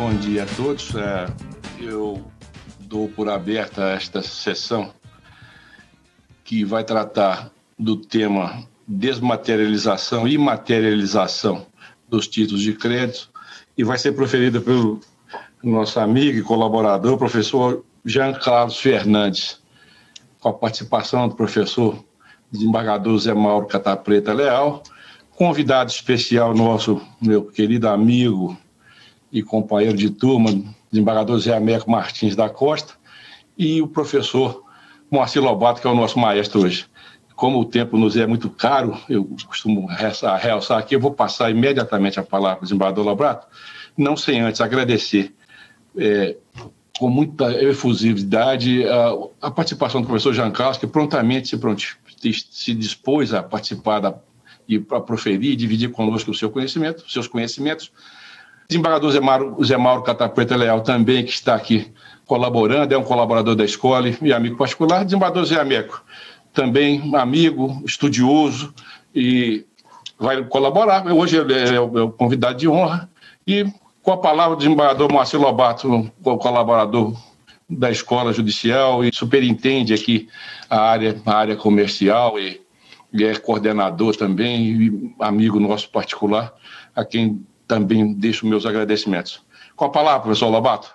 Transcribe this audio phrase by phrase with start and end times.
[0.00, 0.94] Bom dia a todos.
[0.94, 1.26] É,
[1.78, 2.24] eu
[2.78, 4.94] dou por aberta esta sessão
[6.42, 11.66] que vai tratar do tema desmaterialização e materialização
[12.08, 13.28] dos títulos de crédito
[13.76, 15.00] e vai ser proferida pelo
[15.62, 19.62] nosso amigo e colaborador, professor Jean Carlos Fernandes,
[20.40, 22.02] com a participação do professor
[22.50, 24.82] desembargador Zé Mauro Catapreta Leal,
[25.36, 28.56] convidado especial nosso, meu querido amigo
[29.32, 30.50] e companheiro de turma,
[30.90, 32.94] desembargador Zé Américo Martins da Costa,
[33.56, 34.64] e o professor
[35.10, 36.86] Moacir Lobato, que é o nosso maestro hoje.
[37.34, 42.20] Como o tempo nos é muito caro, eu costumo realçar aqui, eu vou passar imediatamente
[42.20, 43.46] a palavra para o desembargador Lobato,
[43.96, 45.34] não sem antes agradecer
[45.96, 46.36] é,
[46.98, 51.96] com muita efusividade a, a, participação do professor Jean Carlos, que prontamente se, pronti,
[52.50, 54.14] se dispôs a participar da,
[54.68, 57.90] e para proferir e dividir conosco o seu conhecimento, seus conhecimentos,
[58.70, 61.92] Desembargador Zé Mauro, Zé Mauro Catapeta Leal também, que está aqui
[62.24, 65.04] colaborando, é um colaborador da escola e amigo particular.
[65.04, 66.00] Desembargador Zé Ameco,
[66.52, 68.72] também amigo, estudioso
[69.12, 69.66] e
[70.16, 71.04] vai colaborar.
[71.12, 73.10] Hoje ele é o, é o convidado de honra.
[73.44, 73.66] E
[74.04, 77.16] com a palavra do desembargador Moacir Lobato, colaborador
[77.68, 80.28] da escola judicial e superintende aqui
[80.68, 82.60] a área, a área comercial e,
[83.12, 86.54] e é coordenador também, amigo nosso particular,
[86.94, 89.40] a quem também deixo meus agradecimentos.
[89.76, 90.90] Com a palavra, professor Lobato.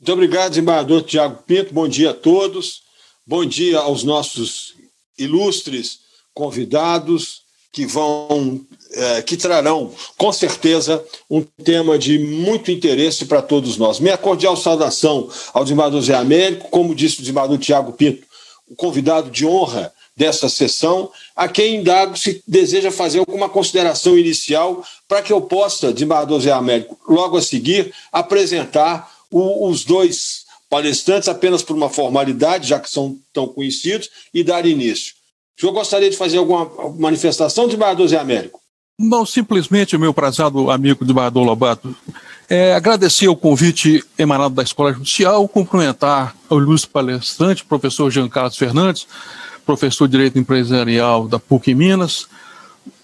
[0.00, 1.72] Muito obrigado, desembargador Tiago Pinto.
[1.72, 2.82] Bom dia a todos.
[3.24, 4.74] Bom dia aos nossos
[5.16, 6.00] ilustres
[6.34, 8.60] convidados que vão,
[8.92, 14.00] é, que trarão, com certeza, um tema de muito interesse para todos nós.
[14.00, 18.26] Minha cordial saudação ao desembargador Zé Américo, como disse o desembargador Tiago Pinto,
[18.68, 24.84] o convidado de honra dessa sessão, a quem indago se deseja fazer alguma consideração inicial
[25.08, 31.28] para que eu possa, desembargador Zé Américo, logo a seguir, apresentar o, os dois palestrantes
[31.28, 35.14] apenas por uma formalidade, já que são tão conhecidos, e dar início.
[35.56, 36.68] O senhor gostaria de fazer alguma
[36.98, 38.60] manifestação, desembargador Zé Américo?
[38.98, 41.94] Não, simplesmente, meu prezado amigo desembargador Lobato,
[42.48, 48.56] é, agradecer o convite emanado da Escola Judicial, cumprimentar o ilustre palestrante, professor Jean Carlos
[48.56, 49.06] Fernandes,
[49.64, 52.26] professor de Direito Empresarial da PUC Minas.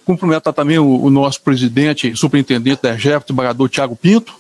[0.05, 4.35] Cumprimentar também o, o nosso presidente, superintendente da EGEF, desembargador Tiago Pinto,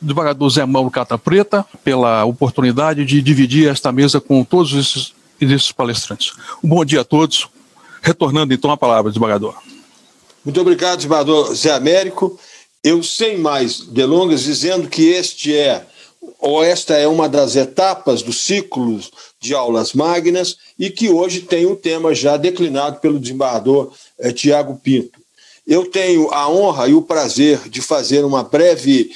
[0.00, 5.72] desembargador Zé Mauro Cata Preta, pela oportunidade de dividir esta mesa com todos esses, esses
[5.72, 6.32] palestrantes.
[6.62, 7.48] Um bom dia a todos.
[8.02, 9.54] Retornando então a palavra, desembargador.
[10.42, 12.38] Muito obrigado, desembargador Zé Américo.
[12.82, 15.86] Eu, sem mais delongas, dizendo que este é
[16.38, 18.98] ou esta é uma das etapas do ciclo
[19.40, 24.78] de aulas magnas e que hoje tem um tema já declinado pelo desembargador eh, Tiago
[24.82, 25.18] Pinto.
[25.66, 29.10] Eu tenho a honra e o prazer de fazer uma breve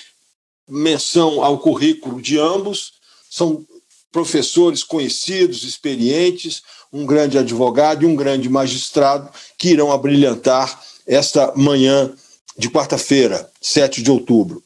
[0.66, 2.94] menção ao currículo de ambos.
[3.30, 3.64] São
[4.10, 12.12] professores conhecidos, experientes, um grande advogado e um grande magistrado que irão abrilhantar esta manhã
[12.56, 14.62] de quarta-feira, 7 de outubro.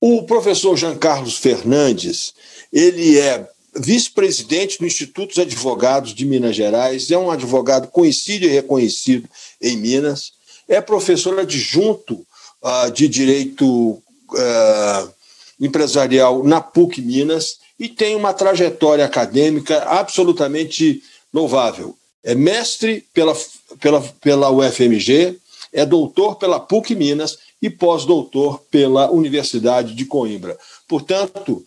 [0.00, 2.34] O professor Jean Carlos Fernandes,
[2.72, 8.48] ele é vice-presidente do Instituto dos Advogados de Minas Gerais, é um advogado conhecido e
[8.48, 9.28] reconhecido
[9.60, 10.32] em Minas,
[10.68, 12.24] é professor adjunto
[12.62, 15.12] uh, de Direito uh,
[15.60, 21.02] Empresarial na PUC Minas e tem uma trajetória acadêmica absolutamente
[21.32, 21.96] louvável.
[22.22, 23.36] É mestre pela,
[23.80, 25.38] pela, pela UFMG,
[25.72, 30.58] é doutor pela PUC Minas e pós-doutor pela Universidade de Coimbra.
[30.86, 31.64] Portanto,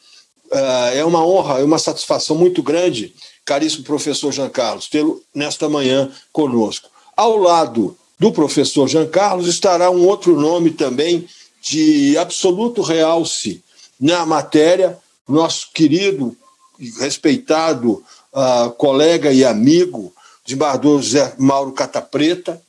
[0.93, 3.13] é uma honra, é uma satisfação muito grande,
[3.43, 6.89] caríssimo professor Jean Carlos, tê-lo nesta manhã conosco.
[7.15, 11.27] Ao lado do professor Jean Carlos estará um outro nome também
[11.61, 13.63] de absoluto realce
[13.99, 14.97] na matéria,
[15.27, 16.35] nosso querido
[16.79, 18.03] e respeitado
[18.33, 20.13] uh, colega e amigo,
[20.45, 22.61] desembargador José Mauro Catapreta,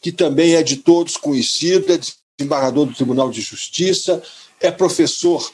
[0.00, 2.00] que também é de todos conhecido, é
[2.38, 4.22] desembargador do Tribunal de Justiça,
[4.60, 5.50] é professor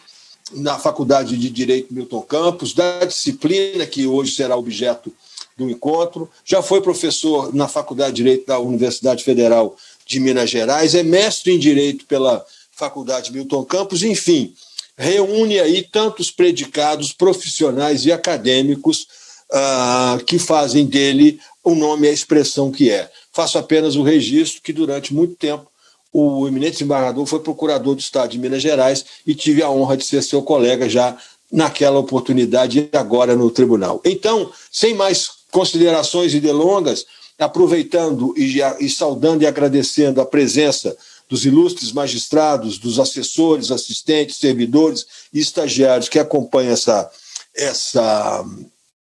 [0.53, 5.13] na Faculdade de Direito Milton Campos, da disciplina que hoje será objeto
[5.57, 9.77] do encontro, já foi professor na Faculdade de Direito da Universidade Federal
[10.07, 14.55] de Minas Gerais, é mestre em Direito pela Faculdade Milton Campos, enfim,
[14.97, 19.07] reúne aí tantos predicados profissionais e acadêmicos
[19.53, 23.11] uh, que fazem dele o nome e a expressão que é.
[23.33, 25.70] Faço apenas o registro que durante muito tempo
[26.13, 30.05] o eminente desembargador foi procurador do Estado de Minas Gerais e tive a honra de
[30.05, 31.17] ser seu colega já
[31.51, 34.01] naquela oportunidade e agora no tribunal.
[34.05, 37.07] Então, sem mais considerações e delongas,
[37.39, 40.97] aproveitando e, e saudando e agradecendo a presença
[41.29, 47.11] dos ilustres magistrados, dos assessores, assistentes, servidores e estagiários que acompanham essa,
[47.55, 48.45] essa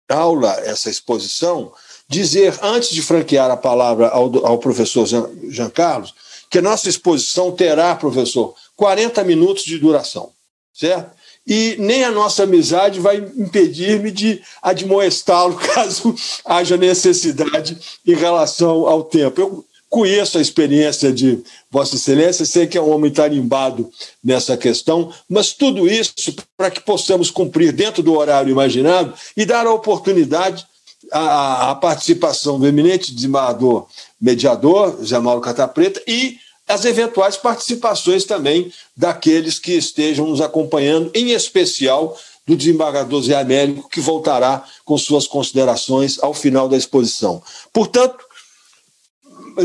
[0.09, 1.73] aula, essa exposição,
[2.09, 6.15] dizer, antes de franquear a palavra ao, ao professor Jean, Jean Carlos,
[6.53, 10.33] que a nossa exposição terá, professor, 40 minutos de duração,
[10.75, 11.11] certo?
[11.47, 16.15] E nem a nossa amizade vai impedir-me de admoestá-lo caso
[16.45, 19.41] haja necessidade em relação ao tempo.
[19.41, 23.91] Eu conheço a experiência de Vossa Excelência, sei que é um homem tarimbado
[24.23, 26.13] nessa questão, mas tudo isso
[26.55, 30.67] para que possamos cumprir dentro do horário imaginado e dar a oportunidade
[31.11, 33.87] à, à participação do eminente desembargador
[34.21, 36.39] mediador, Zé Mauro Catapreta, e
[36.69, 42.17] as eventuais participações também daqueles que estejam nos acompanhando, em especial
[42.47, 47.43] do desembargador Zé Américo, que voltará com suas considerações ao final da exposição.
[47.73, 48.25] Portanto,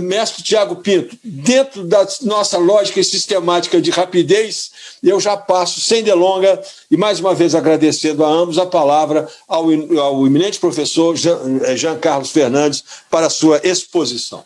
[0.02, 4.72] mestre Tiago Pinto, dentro da nossa lógica e sistemática de rapidez,
[5.04, 9.66] eu já passo, sem delonga, e mais uma vez agradecendo a ambos, a palavra ao,
[10.00, 14.44] ao eminente professor Jean, eh, Jean Carlos Fernandes para a sua exposição.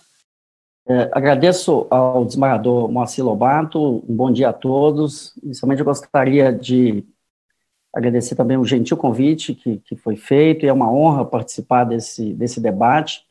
[0.87, 5.33] É, agradeço ao desembargador Moacir Lobato, um bom dia a todos.
[5.43, 7.05] Inicialmente, eu gostaria de
[7.93, 12.33] agradecer também o gentil convite que, que foi feito, e é uma honra participar desse,
[12.33, 13.23] desse debate.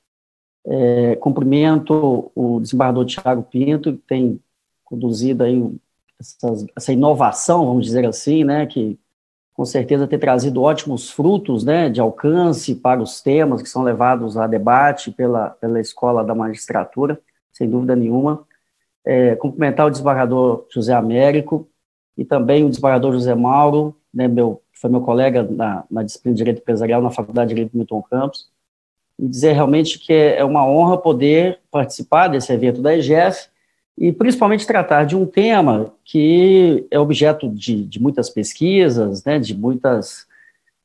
[0.66, 4.40] É, cumprimento o desembargador Tiago Pinto, que tem
[4.84, 5.58] conduzido aí
[6.20, 8.98] essas, essa inovação, vamos dizer assim, né, que
[9.54, 14.36] com certeza tem trazido ótimos frutos né, de alcance para os temas que são levados
[14.36, 17.20] a debate pela, pela Escola da Magistratura
[17.60, 18.46] sem dúvida nenhuma.
[19.04, 21.68] É, cumprimentar o desembargador José Américo
[22.16, 26.38] e também o desembargador José Mauro, né, meu, foi meu colega na, na disciplina de
[26.38, 28.48] Direito Empresarial na Faculdade de Direito Milton Campos,
[29.18, 33.48] e dizer realmente que é uma honra poder participar desse evento da EGF
[33.96, 39.54] e principalmente tratar de um tema que é objeto de, de muitas pesquisas, né, de
[39.54, 40.26] muitas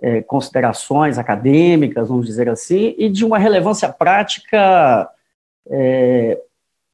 [0.02, 5.10] é, considerações acadêmicas, vamos dizer assim, e de uma relevância prática
[5.70, 6.40] é,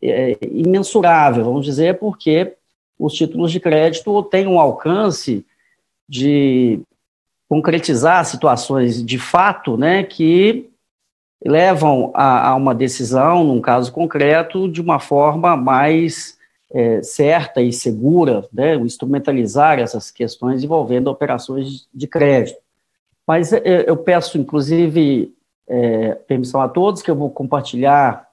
[0.01, 2.53] é, imensurável, vamos dizer, porque
[2.97, 5.45] os títulos de crédito têm um alcance
[6.07, 6.79] de
[7.49, 10.70] concretizar situações de fato, né, que
[11.43, 16.37] levam a, a uma decisão, num caso concreto, de uma forma mais
[16.71, 22.59] é, certa e segura, né, instrumentalizar essas questões envolvendo operações de crédito.
[23.27, 25.33] Mas é, eu peço, inclusive,
[25.67, 28.27] é, permissão a todos, que eu vou compartilhar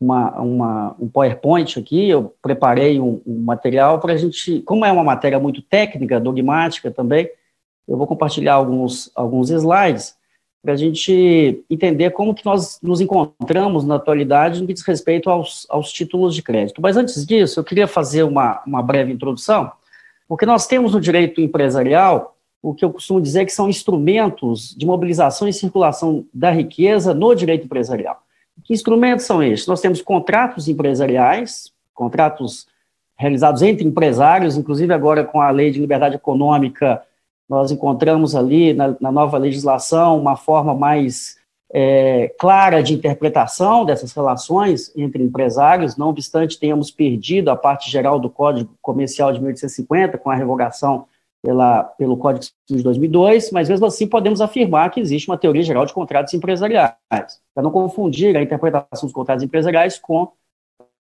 [0.00, 4.92] uma, uma, um PowerPoint aqui, eu preparei um, um material para a gente, como é
[4.92, 7.28] uma matéria muito técnica, dogmática também,
[7.88, 10.16] eu vou compartilhar alguns, alguns slides
[10.64, 15.28] para a gente entender como que nós nos encontramos na atualidade no que diz respeito
[15.28, 16.80] aos, aos títulos de crédito.
[16.80, 19.70] Mas antes disso, eu queria fazer uma, uma breve introdução,
[20.26, 24.86] porque nós temos no direito empresarial o que eu costumo dizer que são instrumentos de
[24.86, 28.22] mobilização e circulação da riqueza no direito empresarial.
[28.64, 29.68] Que instrumentos são estes?
[29.68, 32.66] Nós temos contratos empresariais, contratos
[33.18, 37.02] realizados entre empresários, inclusive agora com a lei de liberdade econômica,
[37.48, 41.36] nós encontramos ali na, na nova legislação uma forma mais
[41.72, 48.20] é, clara de interpretação dessas relações entre empresários, não obstante tenhamos perdido a parte geral
[48.20, 51.06] do Código Comercial de 1850 com a revogação
[51.42, 55.84] pela, pelo Código de 2002, mas mesmo assim podemos afirmar que existe uma teoria geral
[55.84, 60.32] de contratos empresariais, para não confundir a interpretação dos contratos empresariais com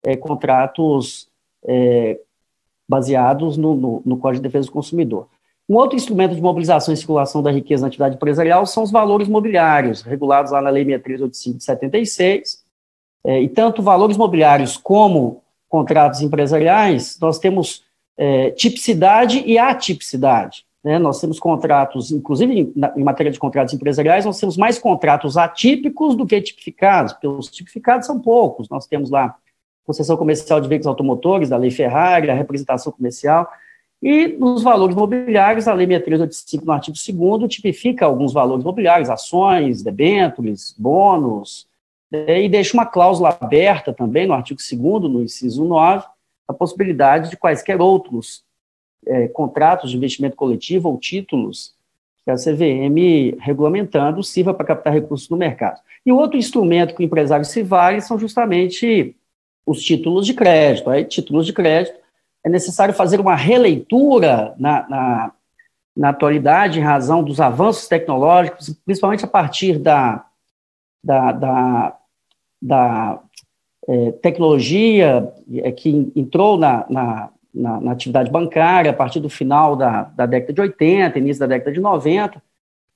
[0.04, 1.28] é, contratos
[1.64, 2.20] é,
[2.88, 5.28] baseados no, no, no, Código de Defesa do Consumidor.
[5.68, 9.28] Um outro instrumento de mobilização e circulação da riqueza na atividade empresarial são os valores
[9.28, 12.64] mobiliários, regulados lá na Lei 6385 de 76,
[13.25, 17.84] é, e tanto valores mobiliários como contratos empresariais, nós temos
[18.16, 20.64] é, tipicidade e atipicidade.
[20.82, 20.98] Né?
[20.98, 26.16] Nós temos contratos, inclusive em, em, matéria de contratos empresariais, nós temos mais contratos atípicos
[26.16, 28.70] do que tipificados, porque os tipificados são poucos.
[28.70, 29.37] Nós temos lá
[29.84, 33.50] concessão comercial de veículos automotores, da Lei Ferrari, a representação comercial,
[34.00, 39.82] e nos valores mobiliários, a Lei 6385, no artigo 2 tipifica alguns valores mobiliários, ações,
[39.82, 41.66] debêntures, bônus,
[42.10, 42.44] né?
[42.44, 46.06] e deixa uma cláusula aberta também no artigo 2 no inciso 9,
[46.46, 48.44] a possibilidade de quaisquer outros
[49.04, 51.74] é, contratos de investimento coletivo ou títulos
[52.24, 55.80] que a CVM, regulamentando, sirva para captar recursos no mercado.
[56.04, 59.16] E outro instrumento que o empresário se vale são justamente
[59.66, 60.88] os títulos de crédito.
[60.88, 61.98] Aí, títulos de crédito,
[62.45, 65.33] é necessário fazer uma releitura na, na,
[65.97, 70.25] na atualidade, em razão dos avanços tecnológicos, principalmente a partir da,
[71.02, 71.99] da, da,
[72.61, 73.21] da
[73.88, 79.75] é, tecnologia é, que entrou na, na, na, na, atividade bancária a partir do final
[79.75, 82.42] da, da década de 80, início da década de 90,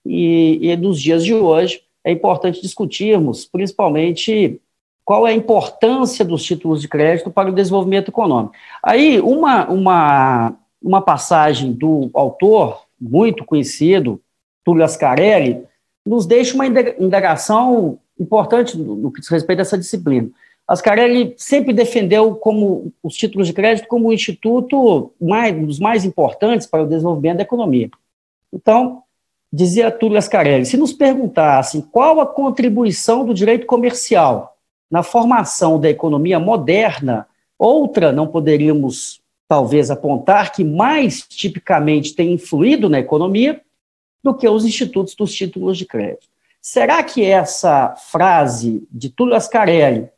[0.04, 4.60] e, e nos dias de hoje é importante discutirmos, principalmente,
[5.04, 8.54] qual é a importância dos títulos de crédito para o desenvolvimento econômico.
[8.82, 14.20] Aí, uma, uma, uma passagem do autor, muito conhecido,
[14.64, 15.64] Túlio Ascarelli,
[16.06, 20.30] nos deixa uma indagação importante no, que diz respeito a essa disciplina.
[20.66, 26.04] Ascarelli sempre defendeu como os títulos de crédito como um instituto mais, um dos mais
[26.04, 27.90] importantes para o desenvolvimento da economia.
[28.52, 29.02] Então,
[29.52, 34.51] dizia Túlio Ascarelli, se nos perguntassem qual a contribuição do direito comercial
[34.92, 37.26] na formação da economia moderna,
[37.58, 43.62] outra não poderíamos talvez apontar que mais tipicamente tem influído na economia
[44.22, 46.28] do que os institutos dos títulos de crédito.
[46.60, 50.10] Será que essa frase de Túlio Ascarelli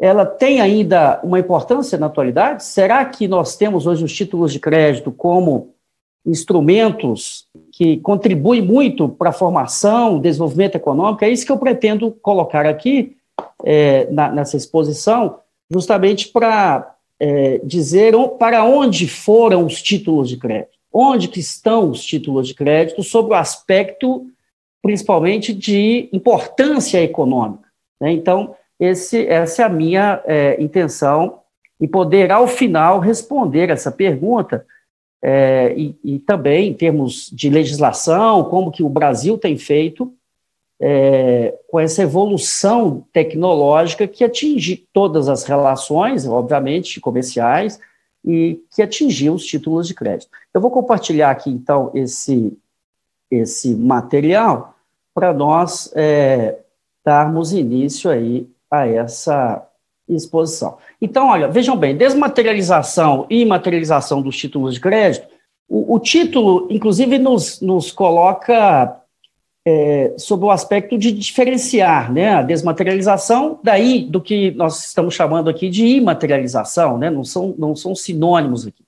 [0.00, 2.64] ela tem ainda uma importância na atualidade?
[2.64, 5.74] Será que nós temos hoje os títulos de crédito como
[6.26, 11.24] instrumentos que contribuem muito para a formação, desenvolvimento econômico?
[11.24, 13.16] É isso que eu pretendo colocar aqui
[13.64, 15.38] é, na, nessa exposição,
[15.70, 22.04] justamente para é, dizer para onde foram os títulos de crédito, onde que estão os
[22.04, 24.26] títulos de crédito sobre o aspecto,
[24.82, 27.68] principalmente, de importância econômica.
[28.00, 28.12] Né?
[28.12, 31.40] Então, esse, essa é a minha é, intenção
[31.80, 34.64] e poder, ao final, responder essa pergunta
[35.22, 40.14] é, e, e, também em termos de legislação, como que o Brasil tem feito
[40.80, 47.80] é, com essa evolução tecnológica que atinge todas as relações, obviamente, comerciais,
[48.24, 50.30] e que atingiu os títulos de crédito.
[50.52, 52.56] Eu vou compartilhar aqui, então, esse,
[53.30, 54.74] esse material
[55.14, 56.58] para nós é,
[57.04, 59.66] darmos início aí a essa
[60.08, 60.76] exposição.
[61.00, 65.26] Então, olha, vejam bem, desmaterialização e materialização dos títulos de crédito,
[65.68, 69.00] o, o título, inclusive, nos, nos coloca
[69.68, 75.50] é, sob o aspecto de diferenciar né, a desmaterialização daí do que nós estamos chamando
[75.50, 78.84] aqui de imaterialização, né, não, são, não são sinônimos aqui.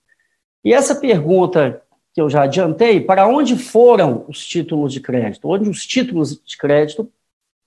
[0.64, 1.82] E essa pergunta
[2.14, 5.48] que eu já adiantei, para onde foram os títulos de crédito?
[5.48, 7.10] Onde os títulos de crédito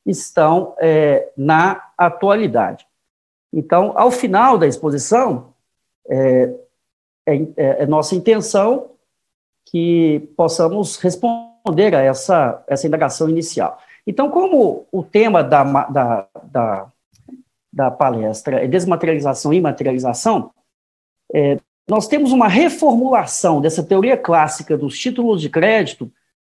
[0.06, 2.88] estão é, na atualidade.
[3.52, 5.54] Então, ao final da exposição,
[6.10, 6.54] é,
[7.26, 8.92] é, é, nossa intenção
[9.66, 13.80] que possamos responder a essa, essa indagação inicial.
[14.06, 16.88] Então, como o tema da, da, da,
[17.72, 20.52] da palestra é desmaterialização e materialização,
[21.34, 26.12] é, nós temos uma reformulação dessa teoria clássica dos títulos de crédito,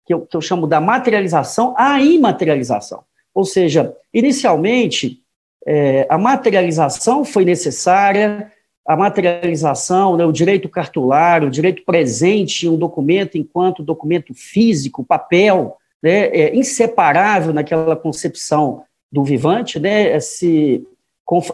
[0.05, 3.03] que eu, que eu chamo da materialização à imaterialização.
[3.33, 5.21] Ou seja, inicialmente,
[5.65, 8.51] é, a materialização foi necessária,
[8.85, 15.77] a materialização, né, o direito cartulário, o direito presente um documento enquanto documento físico, papel,
[16.01, 20.85] né, é inseparável naquela concepção do vivante, né, esse,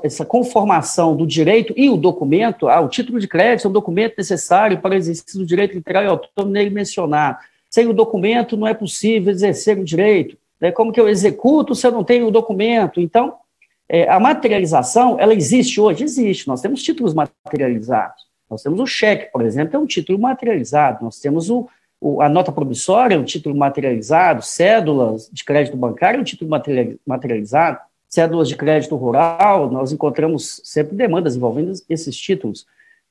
[0.01, 4.15] essa conformação do direito e o documento, ah, o título de crédito é um documento
[4.17, 7.37] necessário para o exercício do direito literário e autônomo nele mencionado.
[7.69, 10.35] Sem o documento não é possível exercer o direito.
[10.59, 10.71] Né?
[10.71, 12.99] Como que eu executo se eu não tenho o documento?
[12.99, 13.35] Então,
[13.89, 16.03] é, a materialização, ela existe hoje?
[16.03, 16.47] Existe.
[16.47, 18.29] Nós temos títulos materializados.
[18.47, 21.03] Nós temos o cheque, por exemplo, é um título materializado.
[21.03, 21.67] Nós temos o,
[21.99, 24.43] o, a nota promissória, é um título materializado.
[24.43, 26.51] Cédulas de crédito bancário, é um título
[27.05, 27.79] materializado.
[28.07, 32.67] Cédulas de crédito rural, nós encontramos sempre demandas envolvendo esses títulos.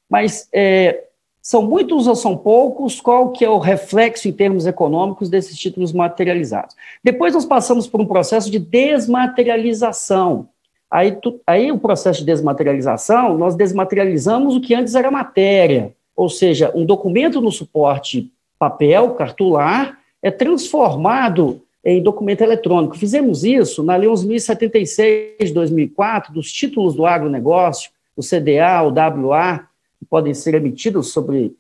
[0.09, 1.05] Mas é,
[1.43, 3.01] são muitos ou são poucos?
[3.01, 6.77] Qual que é o reflexo em termos econômicos desses títulos materializados?
[7.03, 10.49] Depois nós passamos por um processo de desmaterialização.
[10.91, 16.29] Aí, tu, aí o processo de desmaterialização, nós desmaterializamos o que antes era matéria, ou
[16.29, 22.99] seja, um documento no suporte papel, cartular, é transformado em documento eletrônico.
[22.99, 28.93] Fizemos isso na Lei 11.076 de 2004, dos títulos do agronegócio, o CDA, o
[29.29, 29.69] WA,
[30.11, 31.55] podem ser emitidos sobre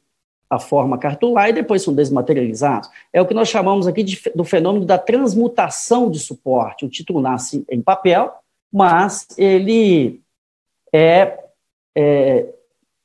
[0.50, 2.88] a forma cartular e depois são desmaterializados.
[3.12, 6.84] É o que nós chamamos aqui de, do fenômeno da transmutação de suporte.
[6.84, 8.32] O título nasce em papel,
[8.72, 10.20] mas ele
[10.92, 11.38] é,
[11.96, 12.46] é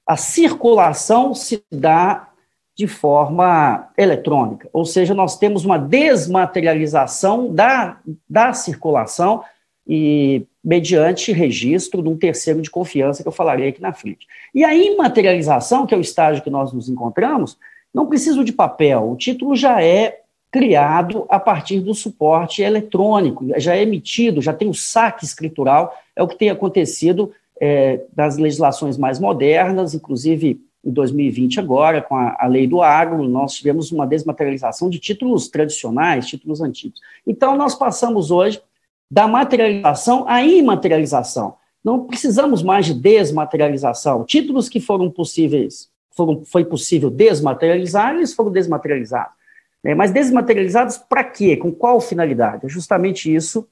[0.06, 2.30] a circulação se dá
[2.76, 9.44] de forma eletrônica, ou seja, nós temos uma desmaterialização da, da circulação
[9.88, 14.26] e mediante registro de um terceiro de confiança que eu falarei aqui na frente.
[14.56, 17.58] E a imaterialização, que é o estágio que nós nos encontramos,
[17.94, 20.23] não precisa de papel, o título já é
[20.54, 26.22] criado a partir do suporte eletrônico, já é emitido, já tem o saque escritural, é
[26.22, 32.38] o que tem acontecido é, das legislações mais modernas, inclusive em 2020 agora, com a,
[32.40, 37.00] a, lei do agro, nós tivemos uma desmaterialização de títulos tradicionais, títulos antigos.
[37.26, 38.62] Então, nós passamos hoje
[39.10, 41.56] da materialização à imaterialização.
[41.84, 44.24] Não precisamos mais de desmaterialização.
[44.24, 49.43] Títulos que foram possíveis, foram, foi possível desmaterializar, eles foram desmaterializados.
[49.84, 49.94] Né?
[49.94, 51.58] Mas desmaterializados para quê?
[51.58, 52.66] Com qual finalidade?
[52.66, 53.68] É justamente isso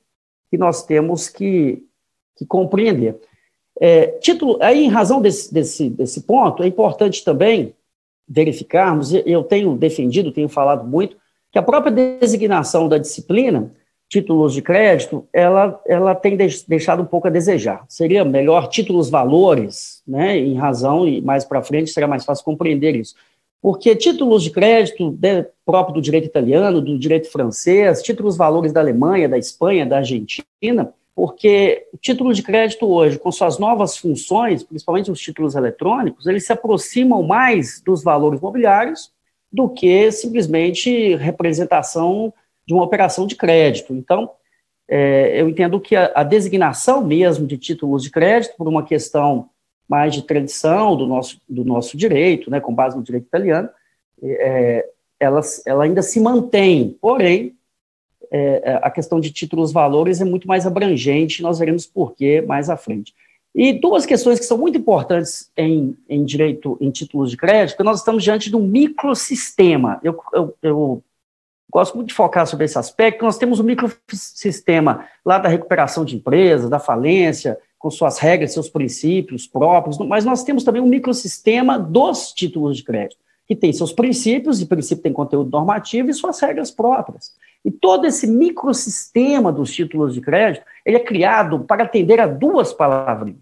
[0.50, 1.84] que nós temos que,
[2.36, 3.20] que compreender.
[3.80, 7.74] É, título, aí, em razão desse, desse, desse ponto, é importante também
[8.28, 11.18] verificarmos, eu tenho defendido, tenho falado muito,
[11.52, 13.72] que a própria designação da disciplina,
[14.08, 17.84] títulos de crédito, ela, ela tem deixado um pouco a desejar.
[17.90, 22.96] Seria melhor títulos valores, né, em razão, e mais para frente será mais fácil compreender
[22.96, 23.16] isso.
[23.62, 28.80] Porque títulos de crédito de, próprio do direito italiano, do direito francês, títulos valores da
[28.80, 34.64] Alemanha, da Espanha, da Argentina, porque o título de crédito hoje, com suas novas funções,
[34.64, 39.12] principalmente os títulos eletrônicos, eles se aproximam mais dos valores mobiliários
[39.52, 42.34] do que simplesmente representação
[42.66, 43.94] de uma operação de crédito.
[43.94, 44.32] Então,
[44.88, 49.50] é, eu entendo que a, a, designação mesmo de títulos de crédito, por uma questão
[49.92, 53.68] mais de tradição do nosso, do nosso direito, né, com base no direito italiano,
[54.24, 54.88] é,
[55.20, 57.54] ela, ela ainda se mantém, porém,
[58.32, 62.40] é, é, a questão de títulos valores é muito mais abrangente, nós veremos por quê
[62.40, 63.14] mais à frente.
[63.54, 68.00] E duas questões que são muito importantes em, em direito, em títulos de crédito, nós
[68.00, 70.00] estamos diante de um microsistema.
[70.02, 71.04] Eu, eu, eu
[71.70, 76.16] gosto muito de focar sobre esse aspecto, nós temos um microsistema lá da recuperação de
[76.16, 81.80] empresas, da falência, com suas regras, seus princípios próprios, mas nós temos também um microsistema
[81.80, 83.18] dos títulos de crédito,
[83.48, 87.34] que tem seus princípios, e princípio tem conteúdo normativo e suas regras próprias.
[87.66, 92.72] E todo esse microsistema dos títulos de crédito, ele é criado para atender a duas
[92.72, 93.34] palavras: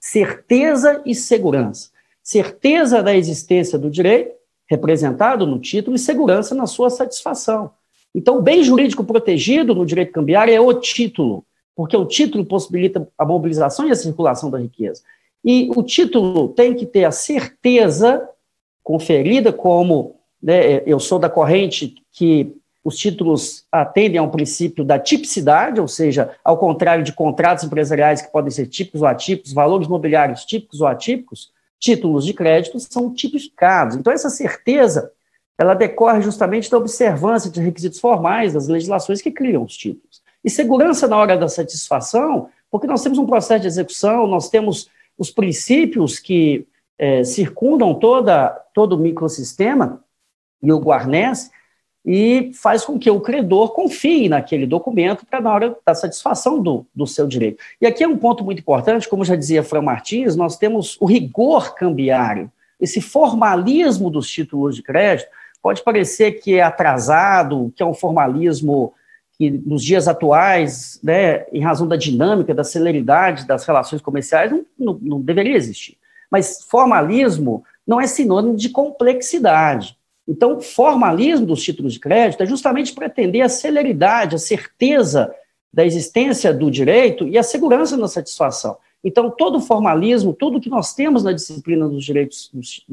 [0.00, 1.90] certeza e segurança.
[2.20, 4.32] Certeza da existência do direito,
[4.66, 7.70] representado no título, e segurança na sua satisfação.
[8.12, 11.44] Então, o bem jurídico protegido no direito cambiário é o título,
[11.76, 15.02] porque o título possibilita a mobilização e a circulação da riqueza.
[15.44, 18.28] E o título tem que ter a certeza
[18.82, 24.98] conferida como né, eu sou da corrente que os títulos atendem a um princípio da
[24.98, 29.88] tipicidade, ou seja, ao contrário de contratos empresariais que podem ser típicos ou atípicos, valores
[29.88, 33.96] mobiliários típicos ou atípicos, títulos de crédito são tipificados.
[33.96, 35.10] Então, essa certeza,
[35.58, 40.13] ela decorre justamente da observância de requisitos formais das legislações que criam os títulos.
[40.44, 44.90] E segurança na hora da satisfação, porque nós temos um processo de execução, nós temos
[45.16, 46.66] os princípios que
[46.98, 50.04] é, circundam toda, todo o microsistema
[50.62, 51.50] e o guarnece,
[52.04, 56.86] e faz com que o credor confie naquele documento para na hora da satisfação do,
[56.94, 57.62] do seu direito.
[57.80, 61.06] E aqui é um ponto muito importante, como já dizia Fran Martins, nós temos o
[61.06, 65.30] rigor cambiário, esse formalismo dos títulos de crédito,
[65.62, 68.92] pode parecer que é atrasado, que é um formalismo
[69.36, 74.64] que nos dias atuais, né, em razão da dinâmica, da celeridade das relações comerciais, não,
[74.78, 75.96] não, não deveria existir.
[76.30, 79.96] Mas formalismo não é sinônimo de complexidade.
[80.26, 85.34] Então, formalismo dos títulos de crédito é justamente para atender a celeridade, a certeza
[85.72, 88.76] da existência do direito e a segurança na satisfação.
[89.02, 92.86] Então, todo formalismo, tudo que nós temos na disciplina dos direitos, dos,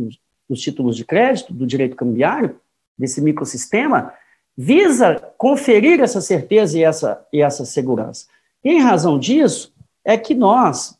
[0.49, 2.59] dos títulos de crédito, do direito cambiário,
[2.97, 4.13] desse microsistema,
[4.57, 8.27] visa conferir essa certeza e essa, e essa segurança.
[8.63, 10.97] Em razão disso, é que nós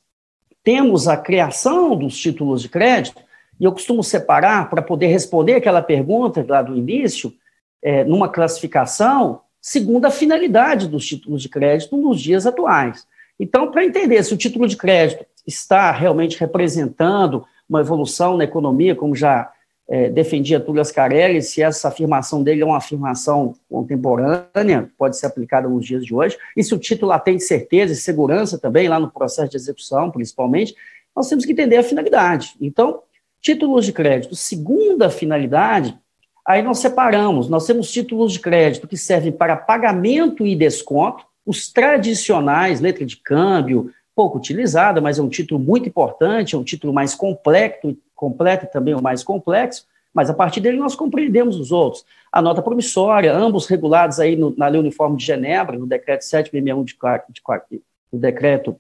[0.64, 3.22] temos a criação dos títulos de crédito
[3.60, 7.32] e eu costumo separar, para poder responder aquela pergunta lá do início,
[7.80, 13.06] é, numa classificação, segundo a finalidade dos títulos de crédito nos dias atuais.
[13.40, 18.96] Então, para entender se o título de crédito está realmente representando uma evolução na economia,
[18.96, 19.52] como já
[19.92, 25.68] é, defendia Túlio Ascarelli, se essa afirmação dele é uma afirmação contemporânea, pode ser aplicada
[25.68, 29.12] nos dias de hoje, e se o título atende certeza e segurança também, lá no
[29.12, 30.74] processo de execução, principalmente,
[31.16, 32.56] nós temos que entender a finalidade.
[32.62, 33.02] Então,
[33.42, 35.98] Títulos de crédito, segunda finalidade,
[36.46, 41.68] aí nós separamos, nós temos títulos de crédito que servem para pagamento e desconto, os
[41.74, 46.94] tradicionais, letra de câmbio, pouco utilizada, mas é um título muito importante, é um título
[46.94, 52.06] mais completo e também o mais complexo, mas a partir dele nós compreendemos os outros.
[52.32, 56.84] A nota promissória, ambos regulados aí no, na Lei Uniforme de Genebra, no decreto 761
[56.84, 56.94] de,
[57.32, 57.82] de,
[58.12, 58.80] o decreto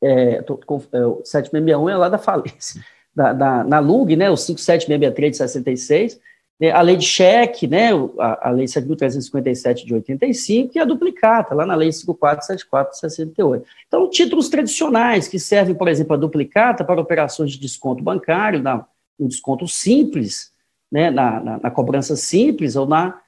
[0.00, 0.60] é, tô,
[0.92, 2.80] é, 761 é lá da falência,
[3.12, 6.20] da, da, na LUG, né, o 57663 de 66, né,
[6.68, 11.64] a lei de cheque, né, a, a lei 7.357 de 85 e a duplicata, lá
[11.64, 13.64] na lei 5474 de 68.
[13.88, 18.84] Então, títulos tradicionais que servem, por exemplo, a duplicata para operações de desconto bancário, na,
[19.18, 20.52] no desconto simples,
[20.92, 23.18] né, na, na, na cobrança simples ou, na,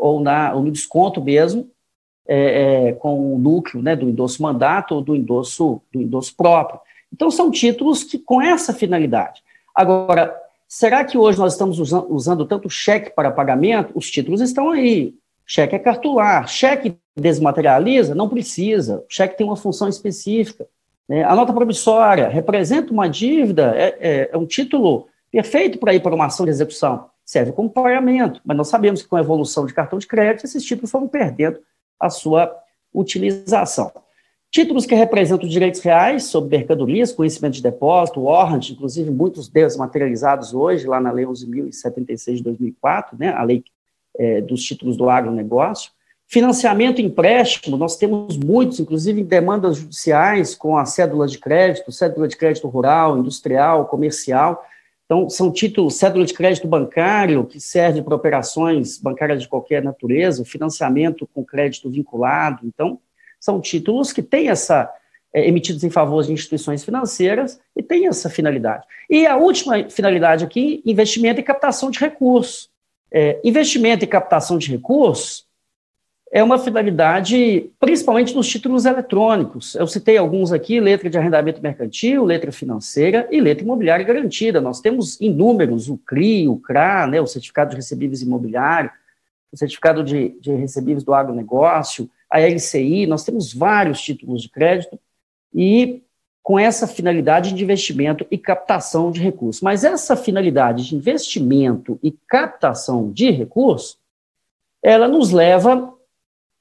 [0.00, 1.70] ou, na, ou no desconto mesmo,
[2.26, 6.80] é, é, com o núcleo né, do endosso mandato ou do endosso, do endosso próprio.
[7.12, 9.40] Então, são títulos que com essa finalidade.
[9.72, 10.34] Agora,
[10.72, 13.92] será que hoje nós estamos usando, usando tanto cheque para pagamento?
[13.94, 15.14] Os títulos estão aí.
[15.44, 16.48] Cheque é cartular.
[16.48, 18.14] Cheque desmaterializa?
[18.14, 19.00] Não precisa.
[19.00, 20.66] O cheque tem uma função específica.
[21.06, 21.24] Né?
[21.24, 26.14] A nota promissória representa uma dívida, é, é, é um título perfeito para ir para
[26.14, 27.06] uma ação de execução.
[27.22, 30.64] Serve como pagamento, mas nós sabemos que com a evolução de cartão de crédito, esses
[30.64, 31.60] títulos foram perdendo
[32.00, 32.50] a sua
[32.94, 33.92] utilização.
[34.52, 40.52] Títulos que representam direitos reais sobre mercadorias, conhecimento de depósito, warrant, inclusive muitos deles materializados
[40.52, 43.64] hoje, lá na Lei 11.076 de 2004, né, a lei
[44.18, 45.90] é, dos títulos do agronegócio.
[46.26, 51.90] Financiamento e empréstimo, nós temos muitos, inclusive em demandas judiciais, com a cédula de crédito,
[51.90, 54.62] cédula de crédito rural, industrial, comercial,
[55.06, 60.42] então, são títulos, cédula de crédito bancário, que serve para operações bancárias de qualquer natureza,
[60.42, 62.60] financiamento com crédito vinculado.
[62.64, 62.98] Então,
[63.42, 64.88] são títulos que têm essa,
[65.34, 68.86] é, emitidos em favor de instituições financeiras e têm essa finalidade.
[69.10, 72.70] E a última finalidade aqui, investimento e captação de recursos.
[73.10, 75.44] É, investimento e captação de recursos
[76.30, 79.74] é uma finalidade, principalmente nos títulos eletrônicos.
[79.74, 84.60] Eu citei alguns aqui: letra de arrendamento mercantil, letra financeira e letra imobiliária garantida.
[84.60, 88.90] Nós temos inúmeros: o CRI, o CRA, né, o certificado de recebíveis imobiliário,
[89.52, 93.06] o certificado de, de recebíveis do agronegócio, a LCI.
[93.06, 94.98] Nós temos vários títulos de crédito
[95.54, 96.02] e
[96.42, 99.62] com essa finalidade de investimento e captação de recursos.
[99.62, 103.96] Mas essa finalidade de investimento e captação de recursos,
[104.82, 105.94] ela nos leva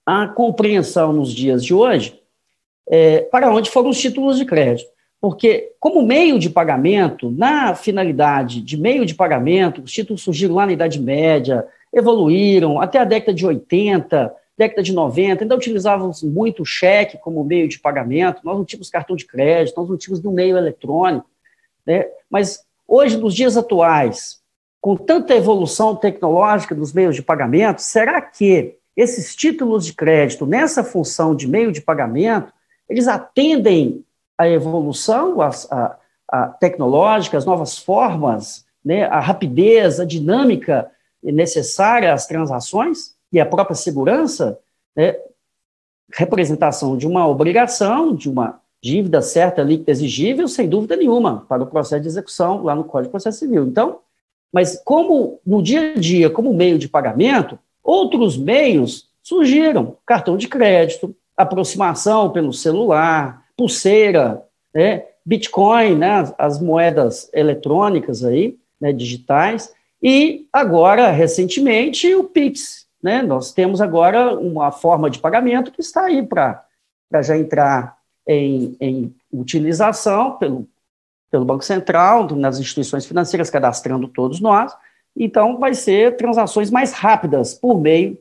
[0.06, 2.22] a compreensão nos dias de hoje
[2.88, 4.90] é, para onde foram os títulos de crédito.
[5.20, 10.66] Porque, como meio de pagamento, na finalidade de meio de pagamento, os títulos surgiram lá
[10.66, 16.62] na Idade Média, evoluíram até a década de 80, década de 90, ainda utilizávamos muito
[16.64, 20.24] o cheque como meio de pagamento, nós não tínhamos cartão de crédito, nós não tínhamos
[20.24, 21.28] no meio eletrônico.
[21.86, 22.06] Né?
[22.30, 24.42] Mas hoje, nos dias atuais,
[24.80, 30.84] com tanta evolução tecnológica dos meios de pagamento, será que esses títulos de crédito, nessa
[30.84, 32.52] função de meio de pagamento,
[32.90, 34.04] eles atendem
[34.38, 40.92] à evolução a, a, a tecnológica, as novas formas, né, a rapidez, a dinâmica
[41.24, 44.60] necessária às transações e a própria segurança,
[44.96, 45.16] né,
[46.14, 51.68] representação de uma obrigação, de uma dívida certa, líquida, exigível, sem dúvida nenhuma, para o
[51.68, 53.66] processo de execução lá no Código de Processo Civil.
[53.66, 54.00] Então,
[54.52, 60.48] mas como no dia a dia, como meio de pagamento, Outros meios surgiram: cartão de
[60.48, 70.48] crédito, aproximação pelo celular, pulseira, né, Bitcoin, né, as moedas eletrônicas aí, né, digitais, e
[70.52, 72.81] agora, recentemente, o Pix.
[73.02, 76.64] Né, nós temos agora uma forma de pagamento que está aí para
[77.22, 80.68] já entrar em, em utilização pelo,
[81.32, 84.76] pelo Banco Central, nas instituições financeiras, cadastrando todos nós,
[85.16, 88.18] então, vai ser transações mais rápidas por meio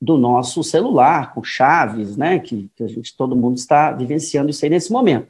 [0.00, 4.64] do nosso celular, com chaves, né, que, que a gente, todo mundo está vivenciando isso
[4.64, 5.28] aí nesse momento.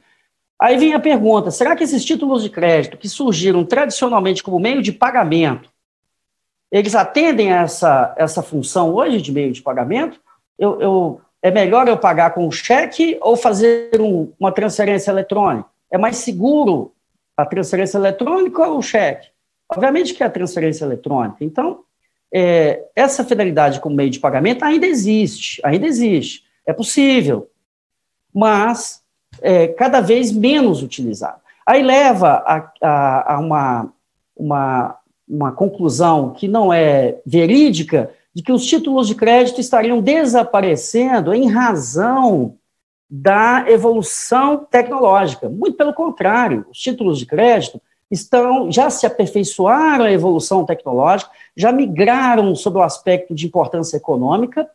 [0.59, 4.81] Aí vem a pergunta: será que esses títulos de crédito que surgiram tradicionalmente como meio
[4.81, 5.69] de pagamento,
[6.79, 10.19] eles atendem essa, essa função hoje de meio de pagamento?
[10.57, 15.69] Eu, eu é melhor eu pagar com cheque ou fazer um, uma transferência eletrônica?
[15.91, 16.93] É mais seguro
[17.37, 19.27] a transferência eletrônica ou o cheque?
[19.69, 21.37] Obviamente que é a transferência eletrônica.
[21.41, 21.83] Então,
[22.33, 26.43] é, essa fidelidade como meio de pagamento ainda existe, ainda existe.
[26.65, 27.49] É possível,
[28.33, 29.03] mas
[29.41, 31.39] é, cada vez menos utilizado.
[31.65, 33.93] Aí leva a, a, a uma,
[34.35, 34.97] uma,
[35.33, 41.49] uma conclusão que não é verídica de que os títulos de crédito estariam desaparecendo em
[41.49, 42.55] razão
[43.09, 45.49] da evolução tecnológica.
[45.49, 51.71] Muito pelo contrário, os títulos de crédito estão já se aperfeiçoaram a evolução tecnológica, já
[51.71, 54.69] migraram sobre o aspecto de importância econômica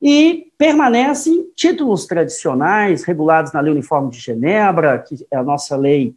[0.00, 6.14] e permanecem títulos tradicionais regulados na Lei Uniforme de Genebra, que é a nossa lei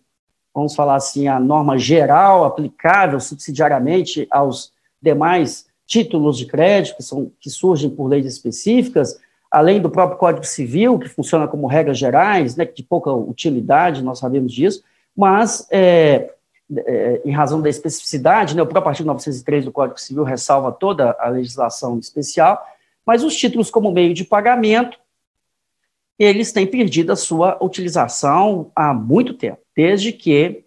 [0.53, 7.31] vamos falar assim, a norma geral aplicável subsidiariamente aos demais títulos de crédito que, são,
[7.39, 12.55] que surgem por leis específicas, além do próprio Código Civil, que funciona como regras gerais,
[12.55, 14.83] né, de pouca utilidade, nós sabemos disso,
[15.15, 16.31] mas, é,
[16.77, 21.15] é, em razão da especificidade, né, o próprio artigo 903 do Código Civil ressalva toda
[21.19, 22.65] a legislação especial,
[23.05, 24.97] mas os títulos como meio de pagamento,
[26.23, 30.63] eles têm perdido a sua utilização há muito tempo, desde que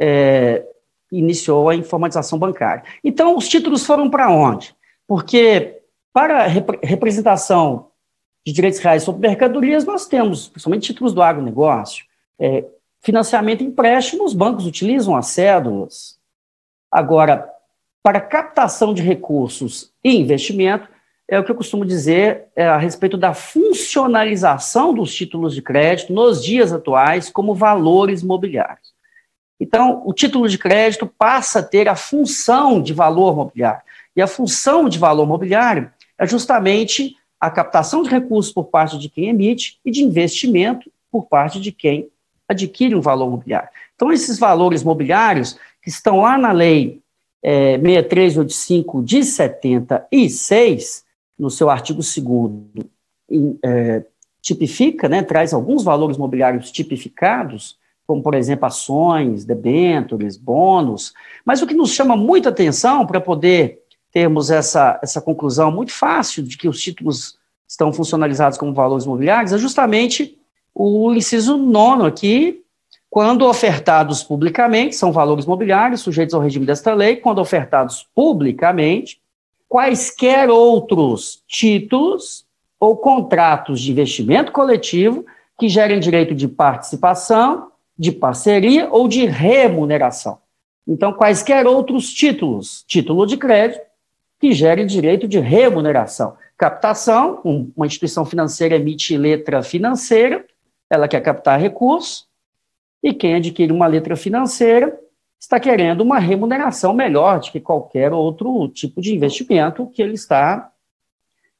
[0.00, 0.66] é,
[1.10, 2.82] iniciou a informatização bancária.
[3.04, 4.74] Então, os títulos foram para onde?
[5.06, 5.80] Porque
[6.12, 7.90] para rep representação
[8.44, 12.04] de direitos reais sobre mercadorias, nós temos, principalmente títulos do agronegócio,
[12.38, 12.64] é,
[13.00, 16.18] financiamento e empréstimo, os bancos utilizam as cédulas.
[16.90, 17.48] Agora,
[18.02, 20.88] para captação de recursos e investimento,
[21.28, 26.12] é o que eu costumo dizer é, a respeito da funcionalização dos títulos de crédito
[26.12, 28.92] nos dias atuais como valores mobiliários.
[29.58, 33.82] Então, o título de crédito passa a ter a função de valor mobiliário.
[34.14, 39.08] E a função de valor mobiliário é justamente a captação de recursos por parte de
[39.08, 42.08] quem emite e de investimento por parte de quem
[42.48, 43.68] adquire um valor mobiliário.
[43.94, 47.00] Então, esses valores mobiliários que estão lá na lei
[47.42, 51.04] é, 6385 de 76,
[51.42, 52.86] no seu artigo 2
[53.64, 54.04] é,
[54.40, 57.76] tipifica, né, traz alguns valores mobiliários tipificados,
[58.06, 61.12] como, por exemplo, ações, debêntures, bônus,
[61.44, 63.80] mas o que nos chama muita atenção para poder
[64.12, 69.52] termos essa, essa conclusão muito fácil de que os títulos estão funcionalizados como valores mobiliários
[69.52, 70.38] é justamente
[70.74, 72.62] o inciso nono aqui,
[73.10, 79.21] quando ofertados publicamente, são valores mobiliários sujeitos ao regime desta lei, quando ofertados publicamente,
[79.72, 82.44] quaisquer outros títulos
[82.78, 85.24] ou contratos de investimento coletivo
[85.58, 90.36] que gerem direito de participação, de parceria ou de remuneração.
[90.86, 93.80] Então, quaisquer outros títulos, título de crédito,
[94.38, 96.36] que gerem direito de remuneração.
[96.58, 97.40] Captação,
[97.74, 100.44] uma instituição financeira emite letra financeira,
[100.90, 102.26] ela quer captar recursos,
[103.02, 105.00] e quem adquire uma letra financeira
[105.42, 110.70] está querendo uma remuneração melhor do que qualquer outro tipo de investimento que ele está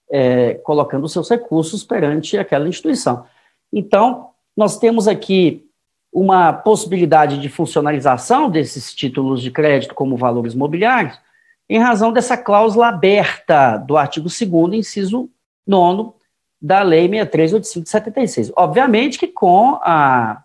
[0.08, 3.26] é, colocando seus recursos perante aquela instituição.
[3.72, 5.68] Então, nós temos aqui
[6.12, 11.18] uma possibilidade de funcionalização desses títulos de crédito como valores mobiliários,
[11.68, 15.28] em razão dessa cláusula aberta do artigo 2 inciso
[15.66, 16.12] 9
[16.60, 20.41] da Lei 6385 Obviamente que com a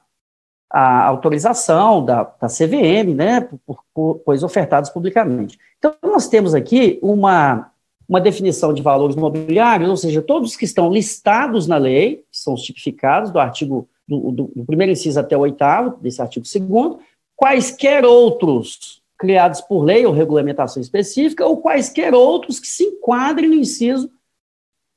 [0.69, 5.57] a autorização da, da CVM, né, por, por, pois ofertados publicamente.
[5.77, 7.71] Então, nós temos aqui uma,
[8.07, 12.53] uma definição de valores mobiliários, ou seja, todos que estão listados na lei, que são
[12.53, 16.99] os tipificados do artigo, do, do, do primeiro inciso até o oitavo, desse artigo segundo,
[17.35, 23.55] quaisquer outros criados por lei ou regulamentação específica, ou quaisquer outros que se enquadrem no
[23.55, 24.11] inciso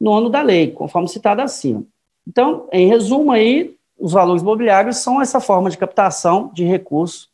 [0.00, 1.84] nono da lei, conforme citado acima.
[2.26, 7.28] Então, em resumo aí, os valores imobiliários são essa forma de captação de recursos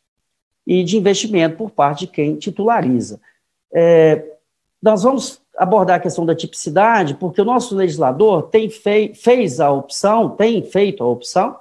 [0.66, 3.20] e de investimento por parte de quem titulariza.
[3.72, 4.36] É,
[4.82, 9.70] nós vamos abordar a questão da tipicidade, porque o nosso legislador tem fei, fez a
[9.70, 11.58] opção, tem feito a opção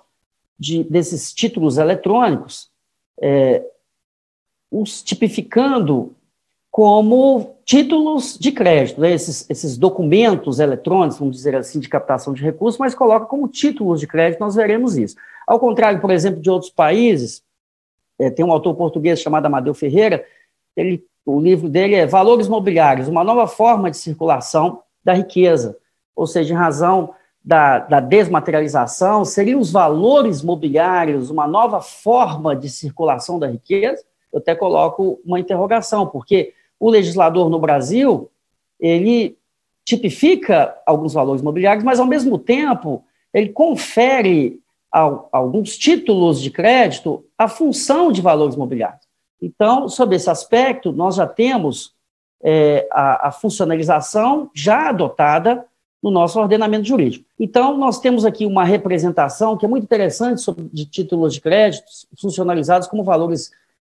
[0.57, 2.69] de, desses títulos eletrônicos,
[3.21, 3.63] é,
[4.71, 6.13] os tipificando
[6.75, 9.13] como títulos de crédito, né?
[9.13, 14.01] esses, esses, documentos eletrônicos, vamos dizer assim, de captação de recursos, mas coloca como títulos
[14.01, 15.15] de crédito, nós veremos isso.
[15.47, 17.41] Ao contrário, por exemplo, de outros países,
[18.19, 20.25] é, tem um autor português chamado Amadeu Ferreira,
[20.75, 25.77] ele, o livro dele é Valores Mobiliários, uma nova forma de circulação da riqueza,
[26.13, 32.67] ou seja, em razão da, da desmaterialização, seriam os valores mobiliários uma nova forma de
[32.67, 34.03] circulação da riqueza?
[34.33, 38.29] Eu até coloco uma interrogação, porque o legislador no Brasil,
[38.79, 39.37] ele
[39.85, 44.59] tipifica alguns valores imobiliários, mas, ao mesmo tempo, ele confere
[44.91, 44.99] a,
[45.31, 49.05] alguns títulos de crédito a função de valores imobiliários.
[49.41, 51.93] Então, sob esse aspecto, nós já temos
[52.43, 55.65] é, a, a, funcionalização já adotada
[56.01, 57.25] no nosso ordenamento jurídico.
[57.39, 61.85] Então, nós temos aqui uma representação que é muito interessante sobre, de títulos de crédito
[62.19, 63.51] funcionalizados como valores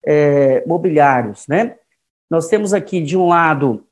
[0.05, 1.75] é, mobiliários, né?
[2.29, 3.83] Nós temos aqui, de um lado,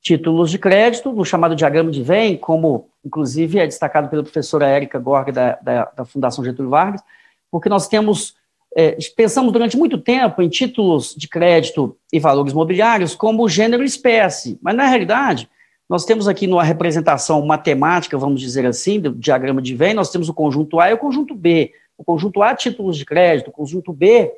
[0.00, 4.98] títulos de crédito, no chamado diagrama de Venn, como, inclusive, é destacado pela professora Érica
[4.98, 7.02] Gorga, da, da, da, Fundação Getúlio Vargas,
[7.50, 8.34] porque nós temos,
[8.76, 13.86] é, pensamos durante muito tempo em títulos de crédito e valores mobiliários como gênero e
[13.86, 15.48] espécie, mas, na realidade,
[15.88, 20.28] nós temos aqui numa representação matemática, vamos dizer assim, do diagrama de Venn, nós temos
[20.28, 21.72] o conjunto A e o conjunto B.
[21.98, 24.32] O conjunto A, títulos de crédito, o conjunto B,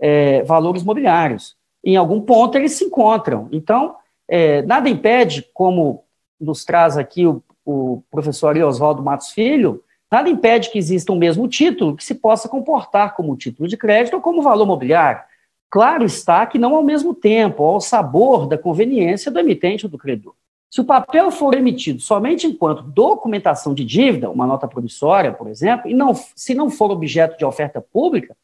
[0.00, 1.56] é, valores mobiliários.
[1.84, 3.48] Em algum ponto eles se encontram.
[3.52, 6.04] Então, é, nada impede, como
[6.40, 11.46] nos traz aqui o, o professor Oswaldo Matos Filho, nada impede que exista um mesmo
[11.48, 15.22] título que se possa comportar como título de crédito ou como valor mobiliário.
[15.70, 19.98] Claro está que não ao mesmo tempo, ao sabor da conveniência do emitente ou do
[19.98, 20.34] credor.
[20.70, 25.88] Se o papel for emitido somente enquanto documentação de dívida, uma nota promissória, por exemplo,
[25.88, 28.36] e não, se não for objeto de oferta pública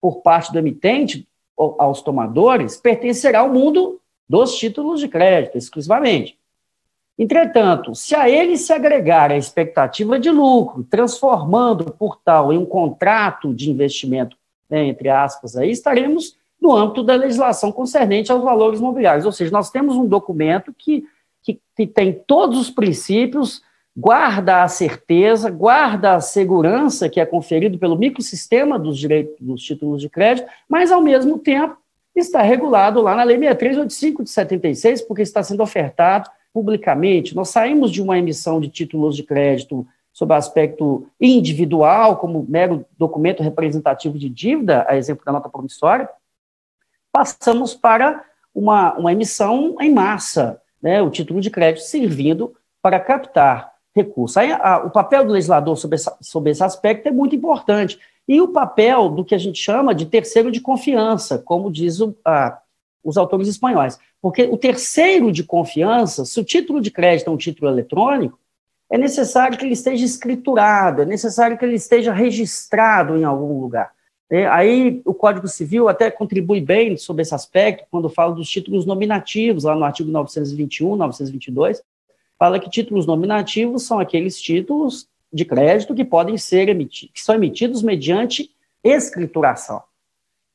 [0.00, 1.26] por parte do emitente
[1.78, 6.38] aos tomadores, pertencerá ao mundo dos títulos de crédito, exclusivamente.
[7.18, 12.66] Entretanto, se a ele se agregar a expectativa de lucro, transformando por tal em um
[12.66, 14.36] contrato de investimento,
[14.70, 19.26] né, entre aspas, aí estaremos no âmbito da legislação concernente aos valores imobiliários.
[19.26, 21.04] Ou seja, nós temos um documento que
[21.48, 23.62] que, que tem todos os princípios,
[23.98, 30.00] guarda a certeza, guarda a segurança que é conferido pelo microsistema dos direitos dos títulos
[30.00, 31.76] de crédito, mas ao mesmo tempo
[32.14, 37.34] está regulado lá na Lei 6385 de 76, porque está sendo ofertado publicamente.
[37.34, 43.42] Nós saímos de uma emissão de títulos de crédito sob aspecto individual, como mero documento
[43.42, 46.08] representativo de dívida, a exemplo da nota promissória,
[47.10, 53.77] passamos para uma, uma emissão em massa, né, o título de crédito servindo para captar
[53.98, 54.36] recursos.
[54.36, 57.98] Aí, a, o papel do legislador sobre, essa, sobre esse aspecto é muito importante.
[58.26, 62.14] E o papel do que a gente chama de terceiro de confiança, como diz o,
[62.24, 62.58] a,
[63.02, 63.98] os autores espanhóis.
[64.20, 68.38] Porque o terceiro de confiança, se o título de crédito é um título eletrônico,
[68.90, 73.92] é necessário que ele esteja escriturado, é necessário que ele esteja registrado em algum lugar.
[74.30, 78.84] É, aí o Código Civil até contribui bem sobre esse aspecto, quando fala dos títulos
[78.84, 81.82] nominativos, lá no artigo 921, 922,
[82.38, 87.34] fala que títulos nominativos são aqueles títulos de crédito que podem ser emitidos, que são
[87.34, 88.50] emitidos mediante
[88.82, 89.82] escrituração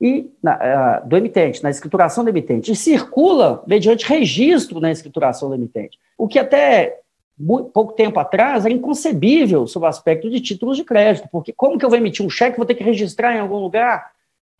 [0.01, 0.55] e na,
[1.03, 5.97] uh, do emitente, na escrituração do emitente, e circula mediante registro na escrituração do emitente,
[6.17, 6.99] o que até
[7.37, 11.77] muito, pouco tempo atrás, era inconcebível sob o aspecto de títulos de crédito, porque como
[11.77, 14.11] que eu vou emitir um cheque, vou ter que registrar em algum lugar?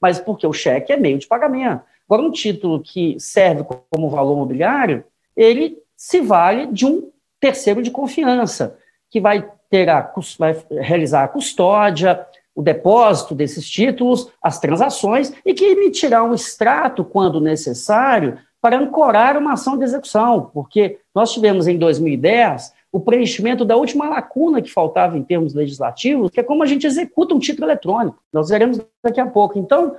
[0.02, 1.84] Mas porque o cheque é meio de pagamento.
[2.08, 5.04] Agora, um título que serve como valor mobiliário,
[5.36, 7.10] ele se vale de um
[7.44, 8.78] terceiro de confiança,
[9.12, 12.26] que vai, ter a, vai realizar a custódia,
[12.56, 19.38] o depósito desses títulos, as transações, e que emitirá um extrato, quando necessário, para ancorar
[19.38, 24.72] uma ação de execução, porque nós tivemos em 2010 o preenchimento da última lacuna que
[24.72, 28.24] faltava em termos legislativos, que é como a gente executa um título eletrônico.
[28.32, 29.60] Nós veremos daqui a pouco.
[29.60, 29.98] Então,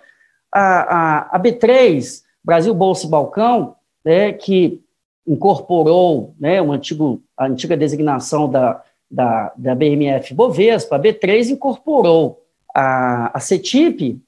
[0.50, 4.82] a, a, a B3, Brasil Bolsa e Balcão, né, que
[5.26, 12.42] incorporou né, um antigo, a antiga designação da, da, da BMF Bovespa, a B3 incorporou
[12.74, 14.20] a, a CETIP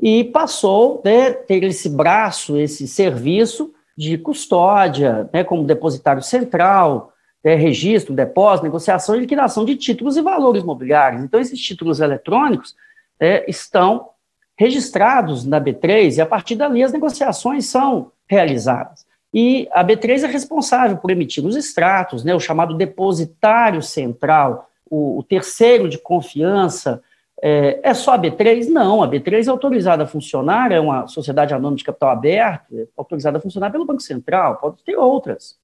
[0.00, 7.12] e passou né, ter esse braço, esse serviço de custódia, né, como depositário central,
[7.44, 11.22] é, registro, depósito, negociação e liquidação de títulos e valores mobiliários.
[11.22, 12.74] Então, esses títulos eletrônicos
[13.18, 14.08] é, estão
[14.56, 19.06] registrados na B3 e, a partir dali, as negociações são realizadas.
[19.32, 25.18] E a B3 é responsável por emitir os extratos, né, o chamado depositário central, o,
[25.18, 27.02] o terceiro de confiança,
[27.42, 28.68] é, é, só a B3?
[28.68, 32.86] Não, a B3 é autorizada a funcionar, é uma sociedade anônima de capital aberto, é
[32.96, 35.58] autorizada a funcionar pelo Banco Central, pode ter outras.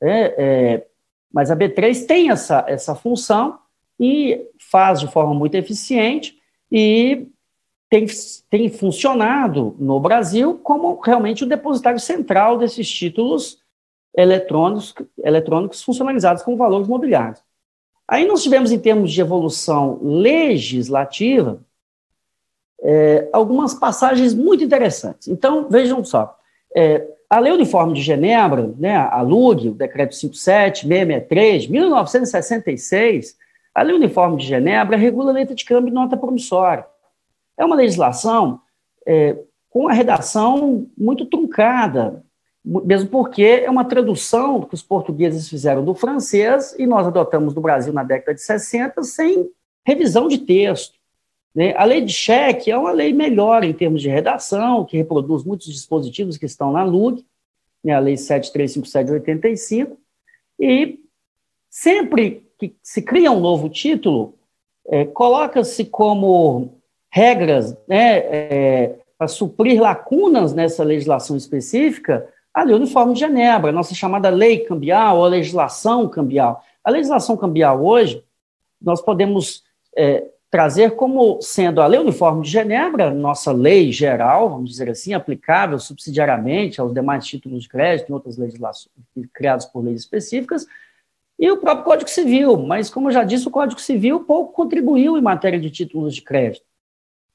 [0.00, 0.86] É, é,
[1.32, 3.58] mas a B3 tem essa, essa função
[3.98, 6.36] e faz de forma muito eficiente
[6.70, 7.26] e
[7.92, 8.06] tem,
[8.48, 13.58] tem funcionado no Brasil como realmente o depositário central desses títulos
[14.16, 17.42] eletrônicos, eletrônicos funcionalizados com valores mobiliários.
[18.08, 21.60] Aí nós tivemos, em termos de evolução legislativa,
[22.82, 25.28] é, algumas passagens muito interessantes.
[25.28, 26.34] Então, vejam só,
[26.74, 33.36] é, a Lei Uniforme de Genebra, né, a LUG, o Decreto 57-663, 1966,
[33.74, 36.86] a Lei Uniforme de Genebra regula a letra de câmbio e nota promissória.
[37.56, 38.60] É uma legislação
[39.06, 39.36] é,
[39.70, 42.24] com a redação muito truncada,
[42.64, 47.60] mesmo porque é uma tradução que os portugueses fizeram do francês e nós adotamos no
[47.60, 49.50] Brasil na década de 60 sem
[49.84, 50.96] revisão de texto.
[51.54, 51.74] Né?
[51.76, 55.66] A lei de cheque é uma lei melhor em termos de redação, que reproduz muitos
[55.66, 57.24] dispositivos que estão na LUG,
[57.82, 57.94] né?
[57.94, 59.98] a lei 7357 de 85,
[60.60, 61.00] e
[61.68, 64.34] sempre que se cria um novo título,
[64.86, 66.81] é, coloca-se como
[67.12, 73.72] regras né, é, para suprir lacunas nessa legislação específica a Lei Uniforme de Genebra, a
[73.72, 76.62] nossa chamada lei cambial ou legislação cambial.
[76.82, 78.24] A legislação cambial hoje,
[78.80, 79.62] nós podemos
[79.96, 85.14] é, trazer como sendo a Lei Uniforme de Genebra, nossa lei geral, vamos dizer assim,
[85.14, 88.92] aplicável subsidiariamente aos demais títulos de crédito e outras legislações
[89.32, 90.66] criadas por leis específicas,
[91.38, 95.16] e o próprio Código Civil, mas como eu já disse, o Código Civil pouco contribuiu
[95.16, 96.64] em matéria de títulos de crédito,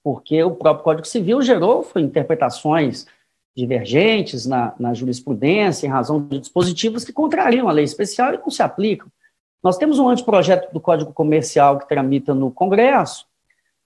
[0.08, 3.05] porque o próprio Código Civil gerou foi, interpretações
[3.53, 8.49] divergentes na, na jurisprudência em razão de dispositivos que contrariam a lei especial e não
[8.49, 9.10] se aplicam.
[9.62, 13.26] Nós temos um anteprojeto do Código Comercial que tramita no Congresso,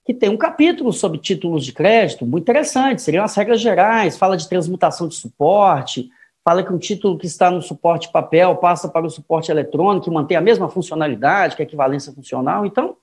[0.06, 4.36] que tem um capítulo sobre títulos de crédito, muito interessante, seriam as regras gerais, fala
[4.36, 6.08] de transmutação de suporte,
[6.44, 10.36] fala que um título que está no suporte papel passa para o suporte eletrônico mantém
[10.36, 12.64] a mesma funcionalidade, que é equivalência funcional.
[12.64, 12.96] Então,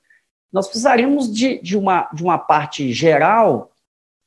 [0.52, 3.72] nós precisaríamos de, de, uma, de uma parte geral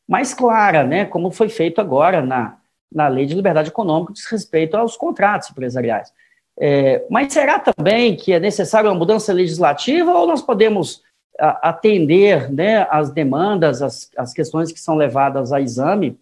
[0.09, 2.59] mais clara, né, como foi feito agora na,
[2.91, 6.13] na Lei de Liberdade Econômica, diz respeito aos contratos empresariais.
[6.59, 11.03] É, mas será também que é necessária uma mudança legislativa ou nós podemos
[11.39, 16.19] atender né, as demandas, as, as questões que são levadas a exame,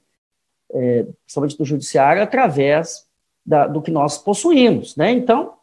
[0.73, 3.07] é, principalmente do judiciário, através
[3.45, 5.11] da, do que nós possuímos, né?
[5.11, 5.55] Então,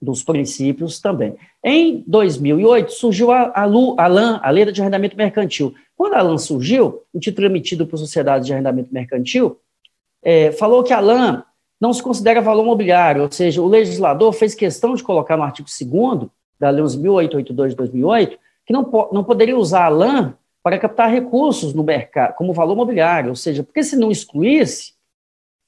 [0.00, 1.34] dos princípios também.
[1.64, 5.74] Em 2008, surgiu a, a, LU, a LAN, a Lei de Arrendamento Mercantil.
[5.96, 9.58] Quando a LAN surgiu, o título emitido por Sociedade de Arrendamento Mercantil,
[10.22, 11.42] é, falou que a LAN
[11.80, 15.68] não se considera valor mobiliário, ou seja, o legislador fez questão de colocar no artigo
[15.68, 16.28] 2
[16.58, 18.82] da Lei 1882 de 2008 que não,
[19.12, 23.62] não poderia usar a LAN para captar recursos no mercado como valor mobiliário, ou seja,
[23.62, 24.94] porque se não excluísse,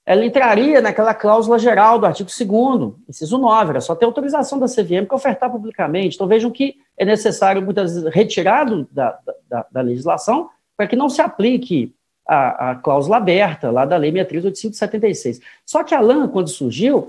[0.08, 4.64] ela entraria naquela cláusula geral do artigo 2 inciso 9, era só ter autorização da
[4.64, 6.14] CVM para ofertar publicamente.
[6.14, 11.10] Então vejam que é necessário, muitas vezes, retirado da, da, da legislação para que não
[11.10, 11.94] se aplique
[12.26, 15.40] a, a cláusula aberta lá da Lei 6385 de 76.
[15.66, 17.08] Só que a LAN, quando surgiu,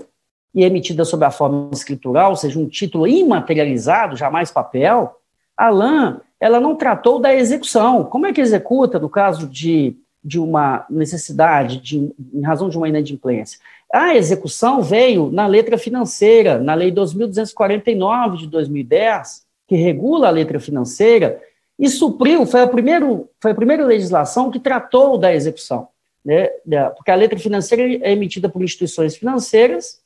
[0.54, 5.16] e emitida sob a forma escritural, ou seja, um título imaterializado, jamais papel,
[5.56, 8.04] a LAN ela não tratou da execução.
[8.04, 12.88] Como é que executa no caso de, de uma necessidade, de, em razão de uma
[12.88, 13.58] inadimplência?
[13.92, 20.60] A execução veio na letra financeira, na Lei 2.249 de 2010, que regula a letra
[20.60, 21.40] financeira,
[21.78, 25.88] e supriu, foi a, primeiro, foi a primeira legislação que tratou da execução,
[26.24, 26.48] né,
[26.94, 30.00] porque a letra financeira é emitida por instituições financeiras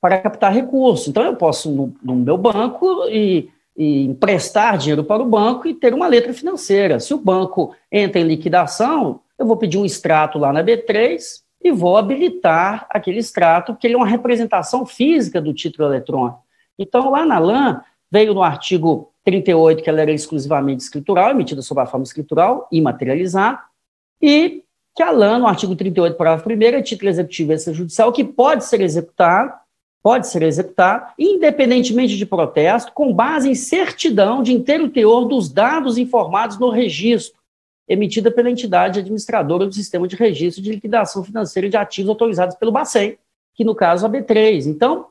[0.00, 1.08] para captar recursos.
[1.08, 5.74] Então, eu posso, no, no meu banco, e, e, emprestar dinheiro para o banco e
[5.74, 6.98] ter uma letra financeira.
[6.98, 11.20] Se o banco entra em liquidação, eu vou pedir um extrato lá na B3
[11.62, 16.42] e vou habilitar aquele extrato, porque ele é uma representação física do título eletrônico.
[16.78, 17.80] Então, lá na LAN,
[18.10, 23.60] veio no artigo 38, que ela era exclusivamente escritural, emitida sob a forma escritural, imaterializada,
[24.20, 24.64] e
[24.94, 28.80] que a LAN, no artigo 38, parágrafo 1 é título executivo extrajudicial que pode ser
[28.80, 29.52] executado,
[30.02, 35.96] pode ser executado, independentemente de protesto, com base em certidão de inteiro teor dos dados
[35.96, 37.40] informados no registro,
[37.92, 42.72] emitida pela entidade administradora do sistema de registro de liquidação financeira de ativos autorizados pelo
[42.72, 43.18] Bacen,
[43.54, 44.66] que no caso a B3.
[44.66, 45.08] Então,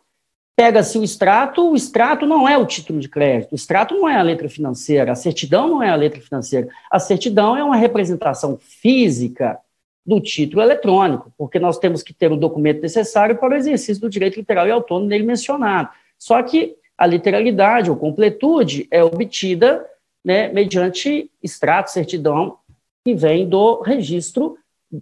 [0.55, 4.17] pega-se o extrato, o extrato não é o título de crédito, o extrato não é
[4.17, 8.57] a letra financeira, a certidão não é a letra financeira, a certidão é uma representação
[8.59, 9.59] física
[10.03, 14.09] do título eletrônico, porque nós temos que ter o documento necessário para o exercício do
[14.09, 15.89] direito literal e autônomo nele mencionado.
[16.17, 19.85] Só que a literalidade ou completude é obtida
[20.23, 22.57] né, mediante extrato, certidão,
[23.03, 24.57] que vem do registro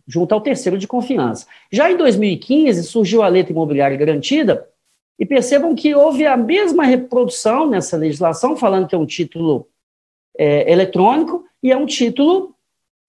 [0.08, 1.48] junto ao terceiro de confiança.
[1.72, 4.68] Já em 2015, surgiu a letra imobiliária garantida,
[5.20, 9.68] e percebam que houve a mesma reprodução nessa legislação, falando que é um título
[10.38, 12.56] é, eletrônico e é um título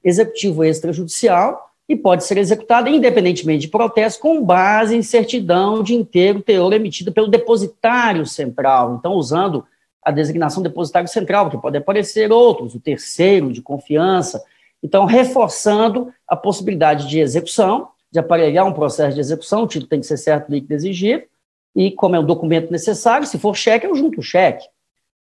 [0.02, 6.42] executivo extrajudicial e pode ser executado independentemente de protesto com base em certidão de inteiro
[6.42, 8.96] teor emitida pelo depositário central.
[8.98, 9.64] Então, usando
[10.02, 14.42] a designação depositário central, porque pode aparecer outros, o terceiro de confiança.
[14.82, 20.00] Então, reforçando a possibilidade de execução, de aparelhar um processo de execução, o título tem
[20.00, 21.26] que ser certo, líquido exigível,
[21.74, 24.66] e como é um documento necessário, se for cheque, eu junto o cheque.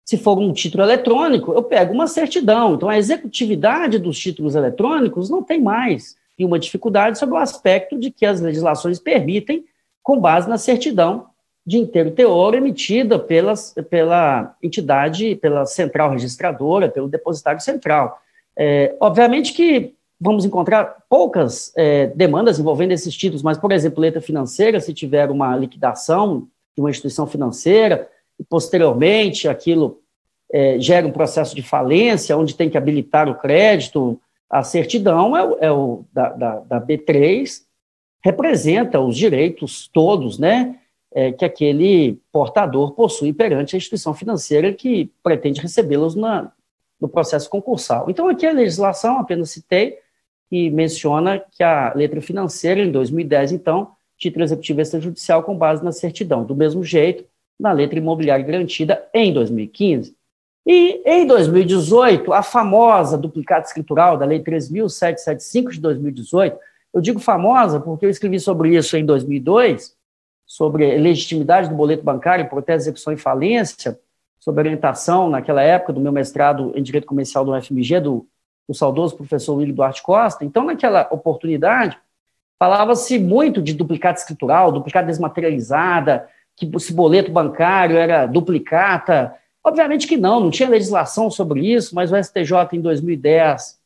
[0.04, 2.74] Se for um título eletrônico, eu pego uma certidão.
[2.74, 8.10] Então, a executividade dos títulos eletrônicos não tem mais nenhuma dificuldade sobre o aspecto de
[8.10, 9.64] que as legislações permitem,
[10.02, 11.26] com base na certidão
[11.66, 18.20] de inteiro teor emitida pelas, pela entidade, pela central registradora, pelo depositário central.
[18.56, 24.20] É, obviamente que vamos encontrar poucas é, demandas envolvendo esses títulos, mas, por exemplo, letra
[24.20, 30.00] financeira, se tiver uma liquidação de uma instituição financeira, e posteriormente aquilo
[30.52, 35.44] é, gera um processo de falência, onde tem que habilitar o crédito, a certidão é
[35.44, 37.62] o, é o da, da, da, B3,
[38.24, 40.78] representa os direitos todos, né,
[41.12, 46.52] é, que aquele portador possui perante a instituição financeira que pretende recebê-los na,
[47.04, 48.06] do processo concursal.
[48.08, 49.98] Então, aqui a legislação, apenas citei,
[50.48, 55.92] que menciona que a letra financeira, em 2010, então, título executivo extrajudicial com base na
[55.92, 56.44] certidão.
[56.44, 57.26] Do mesmo jeito,
[57.60, 60.16] na letra imobiliária garantida em 2015.
[60.66, 66.58] E em 2018, a famosa duplicata escritural da Lei 3.775 de 2018,
[66.94, 69.94] eu digo famosa porque eu escrevi sobre isso em 2002,
[70.46, 73.98] sobre legitimidade do boleto bancário, protese, execução e falência,
[74.44, 78.26] sobre orientação, naquela época, do meu mestrado em Direito Comercial do UFMG, do,
[78.68, 80.44] do saudoso professor William Duarte Costa.
[80.44, 81.96] Então, naquela oportunidade,
[82.58, 89.34] falava-se muito de duplicata escritural, duplicata desmaterializada, que esse boleto bancário era duplicata.
[89.64, 93.78] Obviamente que não, não tinha legislação sobre isso, mas o STJ, em 2010,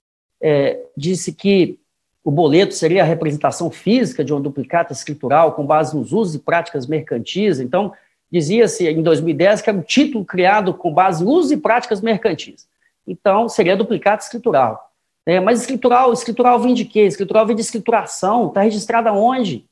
[0.42, 1.78] é, disse que
[2.24, 6.40] o boleto seria a representação física de uma duplicata escritural com base nos usos e
[6.40, 7.60] práticas mercantis.
[7.60, 7.92] Então,
[8.30, 12.68] dizia-se em 2010 que era um título criado com base em usos e práticas mercantis.
[13.06, 14.90] Então, seria duplicata escritural.
[15.26, 17.00] É, mas escritural, escritural vem de quê?
[17.00, 19.64] Escritural vem de escrituração, está registrada onde?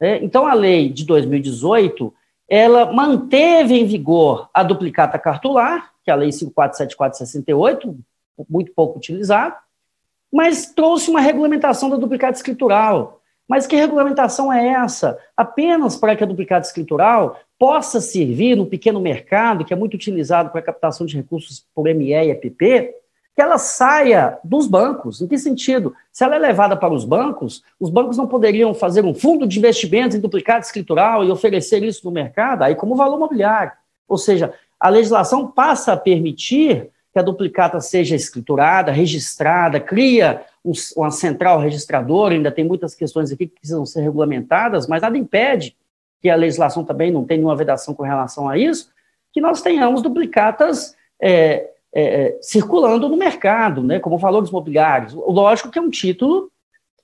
[0.00, 2.12] É, então, a lei de 2018,
[2.48, 7.96] ela manteve em vigor a duplicata cartular, que é a lei 547468,
[8.48, 9.56] muito pouco utilizada,
[10.32, 13.17] mas trouxe uma regulamentação da duplicata escritural.
[13.48, 15.18] Mas que regulamentação é essa?
[15.34, 20.50] Apenas para que a duplicata escritural possa servir no pequeno mercado, que é muito utilizado
[20.50, 22.94] para a captação de recursos por ME e EPP,
[23.34, 25.22] que ela saia dos bancos.
[25.22, 25.94] Em que sentido?
[26.12, 29.58] Se ela é levada para os bancos, os bancos não poderiam fazer um fundo de
[29.58, 33.72] investimentos em duplicata escritural e oferecer isso no mercado, aí como valor mobiliário.
[34.08, 40.42] Ou seja, a legislação passa a permitir que a duplicata seja escriturada, registrada, cria
[40.96, 45.76] uma central registradora, ainda tem muitas questões aqui que precisam ser regulamentadas, mas nada impede
[46.20, 48.90] que a legislação também não tenha nenhuma vedação com relação a isso,
[49.32, 55.14] que nós tenhamos duplicatas é, é, é, circulando no mercado, né, como valores mobiliários.
[55.14, 56.50] Lógico que é um título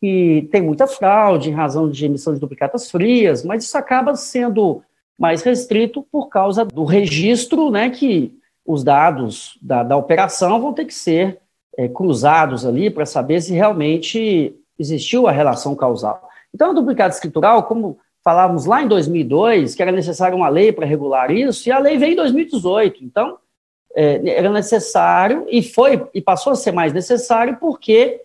[0.01, 4.83] que tem muita fraude em razão de emissão de duplicatas frias, mas isso acaba sendo
[5.19, 10.85] mais restrito por causa do registro, né, que os dados da, da operação vão ter
[10.85, 11.41] que ser
[11.77, 16.29] é, cruzados ali para saber se realmente existiu a relação causal.
[16.55, 20.87] Então, a duplicata escritural, como falávamos lá em 2002, que era necessária uma lei para
[20.87, 23.05] regular isso, e a lei veio em 2018.
[23.05, 23.39] Então,
[23.95, 28.21] é, era necessário e foi e passou a ser mais necessário porque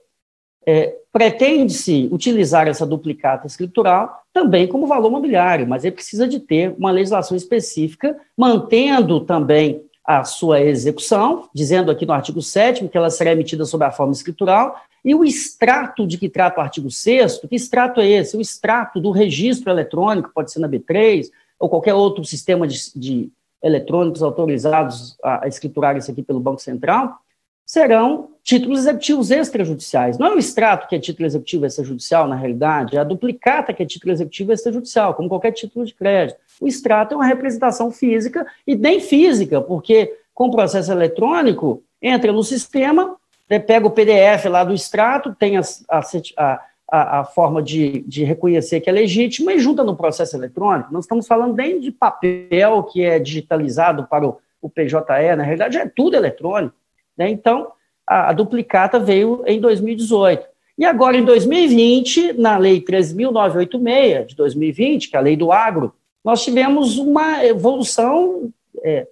[0.65, 6.73] é, pretende-se utilizar essa duplicata escritural também como valor mobiliário, mas ele precisa de ter
[6.77, 13.11] uma legislação específica, mantendo também a sua execução, dizendo aqui no artigo 7 que ela
[13.11, 17.37] será emitida sob a forma escritural, e o extrato de que trata o artigo 6
[17.47, 18.35] que extrato é esse?
[18.35, 21.29] O extrato do registro eletrônico, pode ser na B3,
[21.59, 23.29] ou qualquer outro sistema de, de
[23.61, 27.19] eletrônicos autorizados a, a escriturar isso aqui pelo Banco Central,
[27.63, 30.17] serão títulos executivos extrajudiciais.
[30.17, 33.83] Não é o extrato que é título executivo extrajudicial, na realidade, é a duplicata que
[33.83, 36.39] é título executivo extrajudicial, como qualquer título de crédito.
[36.59, 42.31] O extrato é uma representação física, e nem física, porque com o processo eletrônico, entra
[42.31, 43.17] no sistema,
[43.49, 48.23] né, pega o PDF lá do extrato, tem a, a, a, a forma de, de,
[48.23, 50.93] reconhecer que é legítimo e junta no processo eletrônico.
[50.93, 55.77] Nós estamos falando nem de papel que é digitalizado para o, o PJE, na realidade
[55.77, 56.75] é tudo eletrônico.
[57.17, 57.29] Né?
[57.29, 57.71] Então,
[58.07, 60.45] a, a duplicata veio em 2018.
[60.77, 65.93] E agora, em 2020, na Lei 13.986 de 2020, que é a Lei do Agro,
[66.23, 68.51] nós tivemos uma evolução
[68.83, 69.07] é,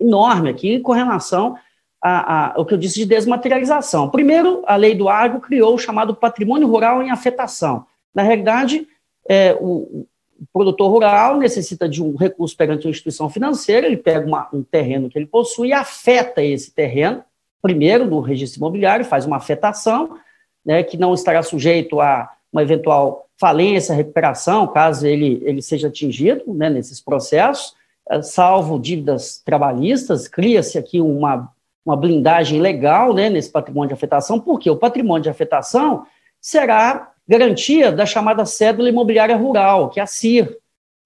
[0.00, 1.56] enorme aqui com relação
[2.02, 4.08] a, a, o que eu disse de desmaterialização.
[4.08, 7.86] Primeiro, a lei do agro criou o chamado patrimônio rural em afetação.
[8.14, 8.86] Na realidade,
[9.28, 10.06] é, o,
[10.40, 14.62] o, produtor rural necessita de um recurso perante uma instituição financeira, ele pega uma, um
[14.62, 17.24] terreno que ele possui e afeta esse terreno,
[17.60, 20.16] primeiro no registro imobiliário, faz uma afetação,
[20.64, 26.42] né, que não estará sujeito a uma eventual falência, recuperação, caso ele, ele seja atingido
[26.54, 27.74] né, nesses processos,
[28.10, 31.52] é, salvo dívidas trabalhistas, cria-se aqui uma
[31.88, 36.04] uma blindagem legal né, nesse patrimônio de afetação, porque o patrimônio de afetação
[36.38, 40.54] será garantia da chamada cédula imobiliária rural, que é a CIR.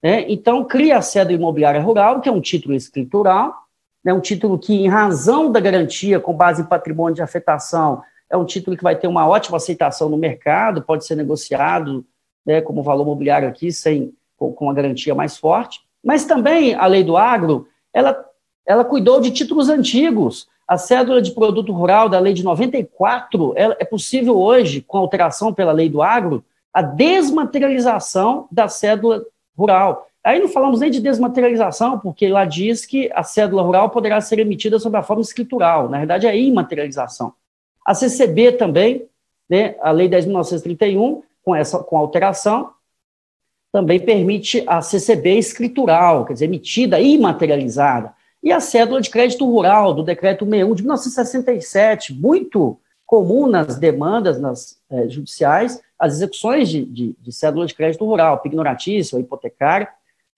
[0.02, 0.24] Né?
[0.28, 3.54] Então, cria a cédula imobiliária rural, que é um título escritural,
[4.04, 8.02] né, um título que, em razão da garantia com base em patrimônio de afetação,
[8.32, 12.02] é um título que vai ter uma ótima aceitação no mercado, pode ser negociado
[12.46, 15.80] né, como valor mobiliário aqui, sem, com, com uma garantia mais forte.
[16.02, 18.24] Mas também a lei do agro, ela,
[18.66, 23.64] ela cuidou de títulos antigos, a cédula de produto rural da lei de 94, é,
[23.80, 29.22] é possível hoje, com alteração pela lei do agro, a desmaterialização da cédula
[29.54, 30.06] rural.
[30.24, 34.38] Aí não falamos nem de desmaterialização, porque lá diz que a cédula rural poderá ser
[34.38, 35.90] emitida sob a forma escritural.
[35.90, 37.34] Na verdade, é imaterialização.
[37.84, 39.06] A CCB também,
[39.48, 42.70] né, a Lei 10.931, com essa com alteração,
[43.72, 48.14] também permite a CCB escritural, quer dizer, emitida imaterializada.
[48.42, 54.40] E a cédula de crédito rural do decreto 61 de 1967, muito comum nas demandas
[54.40, 59.88] nas é, judiciais, as execuções de, de, de, cédula de crédito rural, pignoratícia ou hipotecária,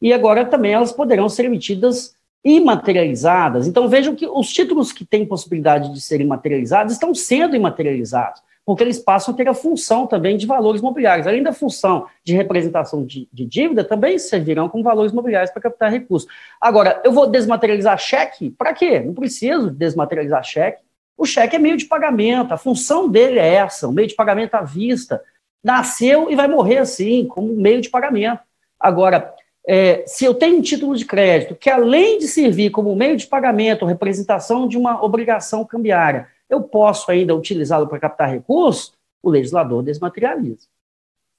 [0.01, 2.15] e agora também elas poderão ser emitidas
[2.45, 3.67] imaterializadas.
[3.67, 8.83] Então vejam que os títulos que têm possibilidade de serem materializados estão sendo imaterializados porque
[8.83, 11.27] eles passam a ter a função também de valores mobiliários.
[11.27, 15.91] Além da função de representação de, de dívida, também servirão como valores mobiliários para captar
[15.91, 16.29] recursos.
[16.61, 18.51] Agora, eu vou desmaterializar cheque?
[18.51, 19.01] Para quê?
[19.01, 20.83] Não preciso desmaterializar cheque.
[21.17, 24.55] O cheque é meio de pagamento, a função dele é essa, o meio de pagamento
[24.55, 25.23] à vista.
[25.63, 28.41] Nasceu e vai morrer assim, como meio de pagamento.
[28.81, 29.33] Agora,
[29.67, 33.27] é, se eu tenho um título de crédito que, além de servir como meio de
[33.27, 38.93] pagamento, representação de uma obrigação cambiária, eu posso ainda utilizá-lo para captar recursos,
[39.23, 40.67] o legislador desmaterializa.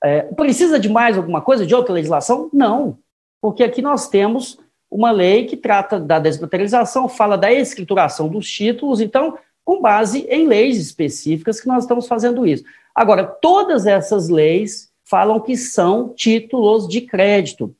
[0.03, 2.49] É, precisa de mais alguma coisa, de outra legislação?
[2.51, 2.97] Não,
[3.41, 4.57] porque aqui nós temos
[4.89, 10.47] uma lei que trata da desmaterialização, fala da escrituração dos títulos, então, com base em
[10.47, 12.63] leis específicas que nós estamos fazendo isso.
[12.93, 17.75] Agora, todas essas leis falam que são títulos de crédito.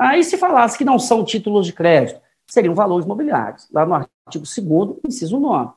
[0.00, 4.44] Aí, se falasse que não são títulos de crédito, seriam valores mobiliários, lá no artigo
[4.44, 5.72] 2 inciso 9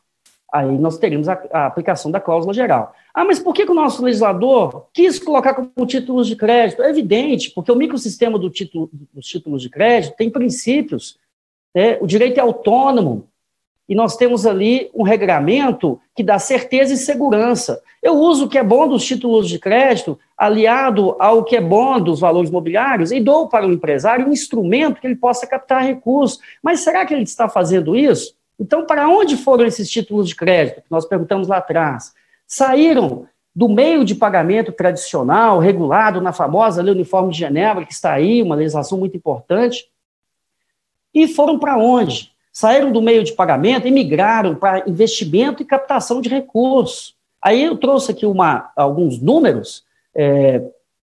[0.54, 2.94] aí nós teríamos a, a, aplicação da cláusula geral.
[3.12, 6.84] Ah, mas por que, que, o nosso legislador quis colocar como títulos de crédito?
[6.84, 11.18] É evidente, porque o microsistema do título, dos títulos de crédito tem princípios.
[11.74, 11.98] Né?
[12.00, 13.28] O direito é autônomo,
[13.94, 17.80] e nós temos ali um regramento que dá certeza e segurança.
[18.02, 22.02] Eu uso o que é bom dos títulos de crédito, aliado ao que é bom
[22.02, 26.40] dos valores mobiliários, e dou para o empresário um instrumento que ele possa captar recursos.
[26.64, 28.34] Mas será que ele está fazendo isso?
[28.60, 30.82] Então, para onde foram esses títulos de crédito?
[30.90, 32.14] Nós perguntamos lá atrás.
[32.48, 38.14] Saíram do meio de pagamento tradicional, regulado na famosa Lei Uniforme de Genebra, que está
[38.14, 39.86] aí, uma legislação muito importante,
[41.14, 42.33] e foram para onde?
[42.54, 47.16] Saíram do meio de pagamento e migraram para investimento e captação de recursos.
[47.42, 49.84] Aí eu trouxe aqui uma, alguns números,
[50.16, 50.62] é,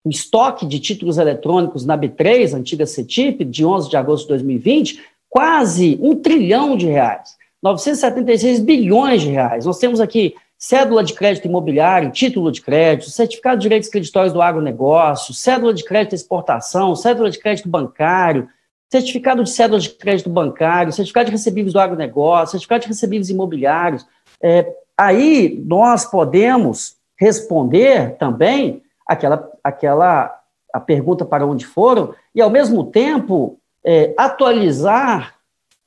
[0.03, 4.99] o estoque de títulos eletrônicos na B3, antiga CETIP, de 11 de agosto de 2020,
[5.29, 9.65] quase um trilhão de reais, 976 bilhões de reais.
[9.65, 14.41] Nós temos aqui cédula de crédito imobiliário, título de crédito, certificado de direitos creditórios do
[14.41, 18.49] agronegócio, cédula de crédito exportação, cédula de crédito bancário,
[18.95, 24.05] certificado de cédula de crédito bancário, certificado de recebíveis do agronegócio, certificado de recebíveis imobiliários.
[24.41, 30.39] É, aí nós podemos responder também aquela, aquela
[30.73, 35.35] a pergunta para onde foram e, ao mesmo tempo, é, atualizar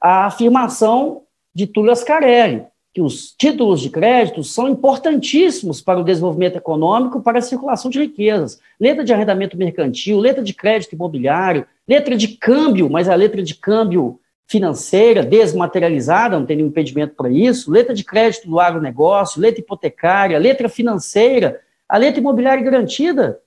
[0.01, 1.23] a afirmação
[1.55, 7.39] de Túlio Ascarelli, que os títulos de crédito são importantíssimos para o desenvolvimento econômico, para
[7.39, 8.61] a circulação de riquezas.
[8.79, 13.55] Letra de arrendamento mercantil, letra de crédito imobiliário, letra de câmbio, mas a letra de
[13.55, 19.61] câmbio financeira, desmaterializada, não tem nenhum impedimento para isso, letra de crédito do agronegócio, letra
[19.61, 23.41] hipotecária, letra financeira, a letra imobiliária garantida,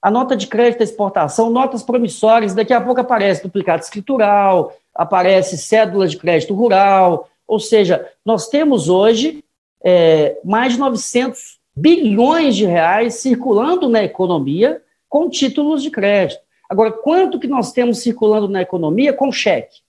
[0.00, 5.58] a nota de crédito à exportação, notas promissórias, daqui a pouco aparece duplicado escritural, aparece
[5.58, 9.44] cédula de crédito rural, ou seja, nós temos hoje
[9.82, 16.47] é, mais de 900 bilhões de reais circulando na economia com títulos de crédito.
[16.68, 19.80] Agora, quanto que nós temos circulando na economia com cheque?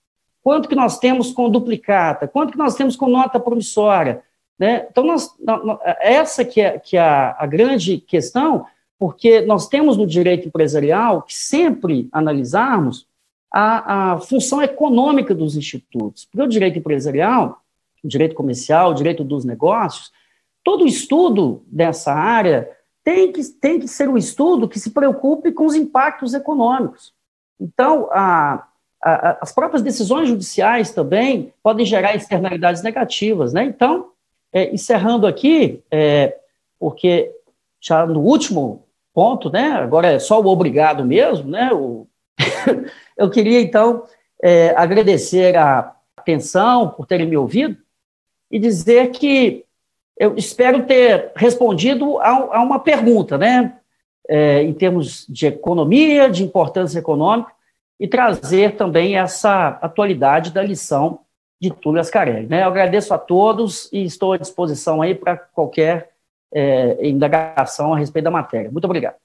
[0.42, 2.28] Quanto que nós temos com duplicata?
[2.28, 4.24] Quanto que nós temos com nota promissória?
[4.58, 4.88] Né?
[4.90, 5.30] Então, nós,
[6.00, 8.66] essa que é, que é a, grande questão,
[8.98, 13.08] porque nós temos no direito empresarial que sempre analisarmos
[13.52, 16.26] a, a função econômica dos institutos.
[16.26, 17.62] Porque o direito empresarial,
[18.04, 20.12] o direito comercial, o direito dos negócios,
[20.64, 22.70] todo estudo dessa área
[23.10, 27.12] tem que, tem que ser um estudo que se preocupe com os impactos econômicos.
[27.60, 28.68] Então, a,
[29.04, 33.52] a, as próprias decisões judiciais também podem gerar externalidades negativas.
[33.52, 33.64] Né?
[33.64, 34.12] Então,
[34.54, 36.38] é, encerrando aqui, é,
[36.80, 37.36] porque
[37.82, 39.72] já no último ponto, né?
[39.72, 41.74] Agora é só o obrigado mesmo, né?
[41.74, 42.06] O...
[43.18, 44.04] eu queria, então,
[44.40, 47.76] é, agradecer a atenção por terem me ouvido
[48.52, 49.66] e dizer que
[50.20, 53.78] eu espero ter respondido a, a uma pergunta, né?
[54.28, 57.52] É, em termos de economia, de importância econômica,
[58.00, 61.22] e trazer também essa atualidade da lição
[61.60, 62.48] de Túlio Ascarelli.
[62.48, 62.64] Né?
[62.64, 66.12] Eu agradeço a todos e estou à disposição aí para qualquer
[66.54, 68.72] é, indagação a respeito da matéria.
[68.72, 69.16] Muito obrigado.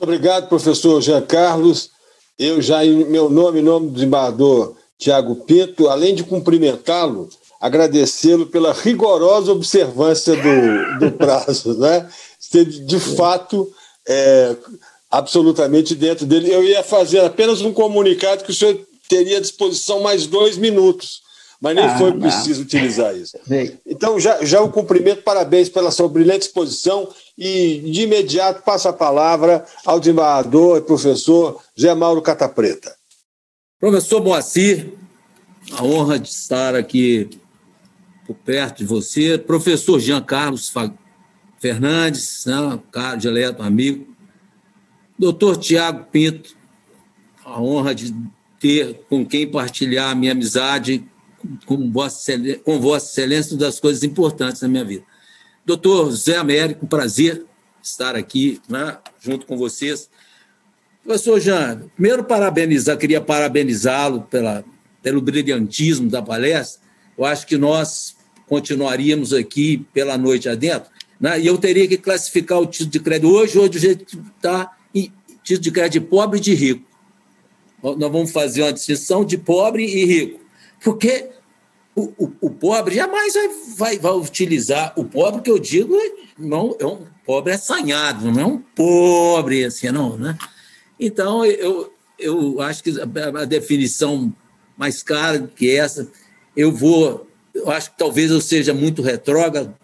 [0.00, 1.90] Obrigado, professor Jean Carlos.
[2.38, 7.28] eu já, em meu nome, em nome do desembargador Tiago Pinto, além de cumprimentá-lo,
[7.62, 11.78] agradecê-lo pela rigorosa observância do, do prazo.
[11.78, 12.10] Né?
[12.38, 13.72] Esteve, de fato,
[14.06, 14.56] é,
[15.08, 16.52] absolutamente dentro dele.
[16.52, 21.22] Eu ia fazer apenas um comunicado que o senhor teria à disposição mais dois minutos,
[21.60, 22.66] mas nem ah, foi preciso não.
[22.66, 23.38] utilizar isso.
[23.86, 27.08] Então, já, já o cumprimento, parabéns pela sua brilhante exposição
[27.38, 32.92] e, de imediato, passo a palavra ao desembargador e professor Zé Mauro Catapreta.
[33.78, 34.92] Professor Moacir,
[35.70, 37.30] a honra de estar aqui
[38.26, 39.38] por perto de você.
[39.38, 40.72] Professor Jean Carlos
[41.58, 44.06] Fernandes, né, caro dileto, amigo.
[45.18, 46.56] Doutor Tiago Pinto,
[47.44, 48.14] a honra de
[48.58, 51.04] ter com quem partilhar a minha amizade
[51.66, 52.32] com Vossa,
[52.64, 55.04] com Vossa Excelência, uma das coisas importantes na minha vida.
[55.64, 57.44] Doutor Zé Américo, um prazer
[57.82, 60.08] estar aqui né, junto com vocês.
[61.04, 64.64] Professor Jean, primeiro parabenizar, queria parabenizá-lo pela,
[65.02, 66.80] pelo brilhantismo da palestra.
[67.16, 68.16] Eu acho que nós
[68.48, 70.90] continuaríamos aqui pela noite adentro,
[71.20, 71.40] né?
[71.40, 74.76] e eu teria que classificar o título de crédito hoje, hoje do jeito que está,
[75.42, 76.86] título de crédito de pobre e de rico.
[77.82, 80.40] Nós vamos fazer uma distinção de pobre e rico,
[80.82, 81.30] porque
[81.94, 85.94] o, o, o pobre jamais vai, vai, vai, utilizar, o pobre que eu digo
[86.38, 90.36] não, é um pobre assanhado, não é um pobre assim, não, né?
[90.98, 94.32] Então, eu, eu acho que a, definição
[94.76, 96.10] mais cara que essa,
[96.56, 99.74] eu vou eu acho que talvez eu seja muito retrógrado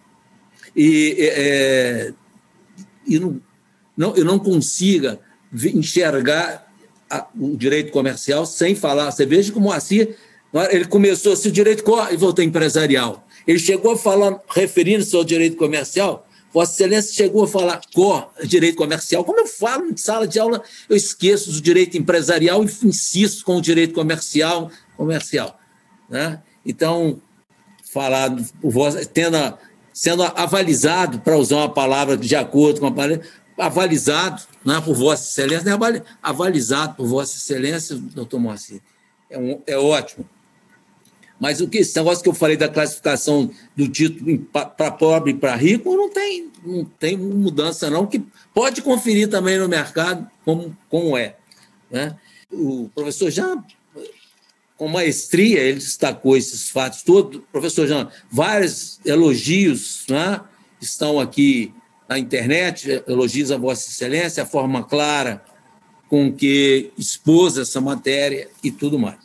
[0.75, 2.13] e, é,
[3.05, 3.41] e não,
[3.95, 5.19] não, eu não consiga
[5.53, 6.67] enxergar
[7.09, 9.11] a, o direito comercial sem falar.
[9.11, 10.07] Você veja como assim,
[10.71, 13.27] ele começou assim, o direito e voltou empresarial.
[13.45, 18.75] Ele chegou a falar, referindo-se ao direito comercial, Vossa Excelência chegou a falar cor, direito
[18.75, 19.23] comercial.
[19.23, 23.57] Como eu falo em sala de aula, eu esqueço do direito empresarial e insisto com
[23.57, 24.71] o direito comercial.
[24.97, 25.59] comercial
[26.09, 26.41] né?
[26.65, 27.21] Então,
[28.61, 29.37] vós, tendo,
[29.93, 33.21] sendo avalizado, para usar uma palavra de acordo com a palavra,
[33.57, 38.81] avalizado né, por Vossa Excelência, né, avalizado por Vossa Excelência, doutor Moacir.
[39.29, 40.25] É, um, é ótimo.
[41.39, 45.35] Mas o que esse negócio que eu falei da classificação do título para pobre e
[45.35, 48.21] para rico não tem, não tem mudança, não, que
[48.53, 51.37] pode conferir também no mercado como, como é.
[51.89, 52.17] Né?
[52.51, 53.57] O professor já
[54.79, 57.41] com maestria, ele destacou esses fatos todos.
[57.51, 60.39] Professor Jean, vários elogios né,
[60.81, 61.73] estão aqui
[62.07, 65.43] na internet, elogios a Vossa Excelência, a forma clara
[66.07, 69.17] com que expôs essa matéria e tudo mais.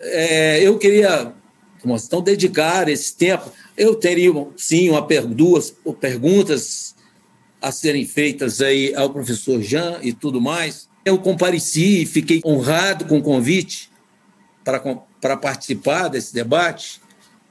[0.00, 1.34] É, eu queria,
[1.84, 3.50] então, dedicar esse tempo.
[3.76, 6.94] Eu teria, sim, uma, duas perguntas
[7.60, 10.88] a serem feitas aí ao professor Jean e tudo mais.
[11.04, 13.90] Eu compareci e fiquei honrado com o convite
[15.20, 17.00] para participar desse debate,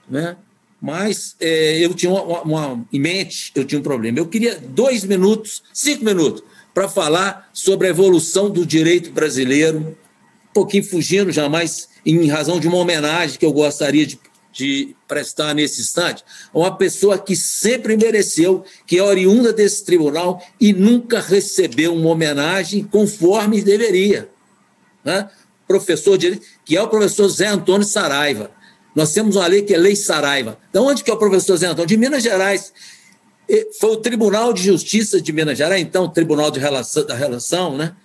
[0.10, 0.36] né?
[0.82, 4.20] mas é, eu tinha uma, uma, em mente, eu tinha um problema.
[4.20, 6.44] Eu queria dois minutos, cinco minutos,
[6.74, 12.68] para falar sobre a evolução do direito brasileiro, um pouquinho fugindo jamais, em razão de
[12.68, 14.20] uma homenagem que eu gostaria de,
[14.52, 16.22] de prestar nesse instante,
[16.54, 22.10] a uma pessoa que sempre mereceu, que é oriunda desse tribunal e nunca recebeu uma
[22.10, 24.30] homenagem conforme deveria.
[25.04, 25.30] Né?
[25.68, 28.52] Professor de que é o professor Zé Antônio Saraiva.
[28.96, 30.58] Nós temos uma lei que é Lei Saraiva.
[30.72, 31.88] De onde que é o professor Zé Antônio?
[31.88, 32.72] De Minas Gerais.
[33.80, 37.78] Foi o Tribunal de Justiça de Minas Gerais, então, o Tribunal de Relação, da Relação,
[37.78, 37.96] né?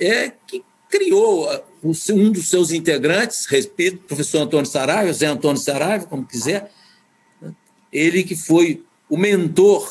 [0.00, 6.06] É, que criou uh, um dos seus integrantes, repito, professor Antônio Saraiva, Zé Antônio Saraiva,
[6.06, 6.70] como quiser,
[7.92, 9.90] ele que foi o mentor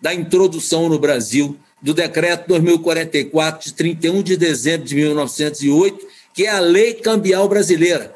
[0.00, 6.06] da introdução no Brasil do decreto 2044, de 31 de dezembro de 1908,
[6.38, 8.14] que é a lei cambial brasileira.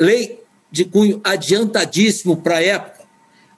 [0.00, 0.40] Lei
[0.72, 3.04] de cunho adiantadíssimo para a época,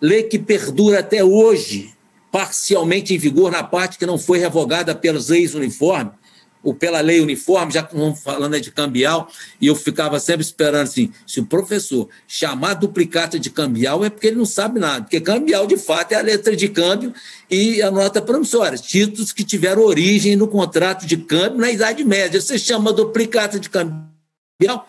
[0.01, 1.95] lei que perdura até hoje,
[2.33, 6.15] parcialmente em vigor na parte que não foi revogada pelas leis uniformes,
[6.63, 7.89] ou pela lei uniforme, já
[8.23, 9.31] falando de cambial,
[9.61, 14.27] e eu ficava sempre esperando assim, se o professor chamar duplicata de cambial é porque
[14.27, 17.15] ele não sabe nada, porque cambial, de fato, é a letra de câmbio
[17.51, 22.41] e a nota promissória, títulos que tiveram origem no contrato de câmbio na Idade Média.
[22.41, 24.87] Você chama duplicata de cambial?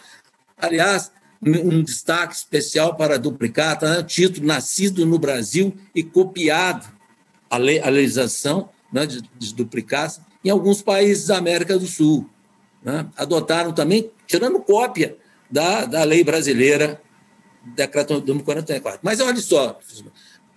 [0.57, 1.11] Aliás,
[1.43, 4.03] um destaque especial para a duplicata, né?
[4.03, 6.88] título nascido no Brasil e copiado
[7.49, 12.28] a, lei, a legislação né, de, de duplicata em alguns países da América do Sul.
[12.84, 13.06] Né?
[13.16, 15.18] Adotaram também, tirando cópia
[15.50, 17.02] da, da lei brasileira,
[17.76, 19.00] decreto número 44.
[19.04, 19.80] Mas olha só,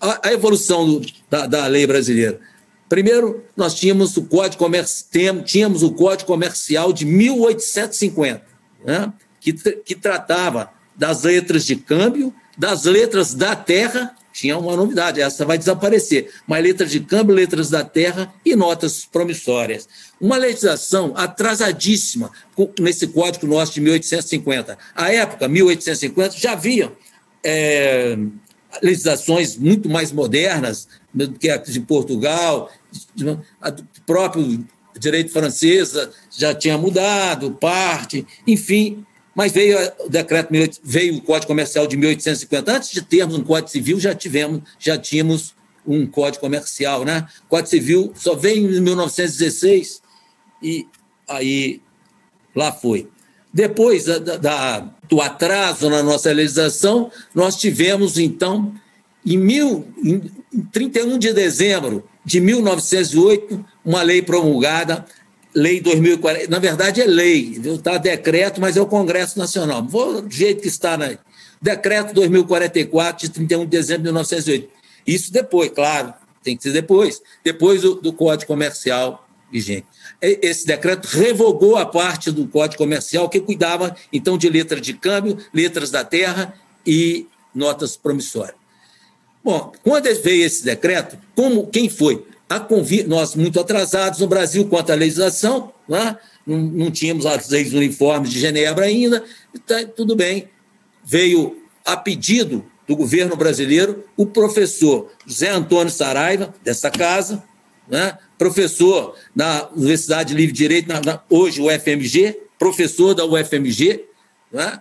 [0.00, 2.40] a, a evolução do, da, da lei brasileira.
[2.88, 5.06] Primeiro, nós tínhamos o Código, Comerci...
[5.44, 8.44] tínhamos o Código Comercial de 1850,
[8.84, 9.12] né?
[9.40, 15.46] que, que tratava das letras de câmbio, das letras da terra, tinha uma novidade, essa
[15.46, 19.88] vai desaparecer, mas letras de câmbio, letras da terra e notas promissórias.
[20.20, 22.32] Uma legislação atrasadíssima
[22.80, 24.76] nesse código nosso de 1850.
[24.92, 26.92] À época, 1850, já havia
[27.44, 28.18] é,
[28.82, 32.68] legislações muito mais modernas do que a de Portugal,
[33.16, 34.66] o próprio
[34.98, 35.94] direito francês
[36.36, 40.50] já tinha mudado, parte, enfim, mas veio o decreto,
[40.82, 42.72] veio o Código Comercial de 1850.
[42.72, 45.54] Antes de termos um Código Civil, já tivemos, já tínhamos
[45.86, 47.26] um Código Comercial, né?
[47.46, 50.02] O Código Civil só veio em 1916
[50.62, 50.86] e
[51.28, 51.80] aí
[52.54, 53.08] lá foi.
[53.52, 58.74] Depois da, da, do atraso na nossa legislação, nós tivemos, então,
[59.24, 60.20] em, mil, em
[60.72, 65.04] 31 de dezembro de 1908, uma lei promulgada
[65.54, 69.86] Lei 2040, na verdade é lei, está decreto, mas é o Congresso Nacional.
[69.86, 71.16] Vou do jeito que está na
[71.62, 74.68] decreto 2044 de 31 de dezembro de 1908.
[75.06, 79.86] Isso depois, claro, tem que ser depois, depois do, do Código Comercial vigente.
[80.20, 85.38] Esse decreto revogou a parte do Código Comercial que cuidava então de letras de câmbio,
[85.54, 88.56] letras da terra e notas promissórias.
[89.44, 92.26] Bom, quando veio esse decreto, como quem foi?
[93.06, 96.16] Nós, muito atrasados no Brasil quanto à legislação, né?
[96.46, 99.24] não, não tínhamos as leis uniformes de Genebra ainda,
[99.66, 100.48] tá, tudo bem.
[101.04, 107.42] Veio a pedido do governo brasileiro o professor José Antônio Saraiva, dessa casa,
[107.88, 108.18] né?
[108.38, 114.04] professor na Universidade Livre de Direito, na, na, hoje UFMG, professor da UFMG,
[114.52, 114.80] né?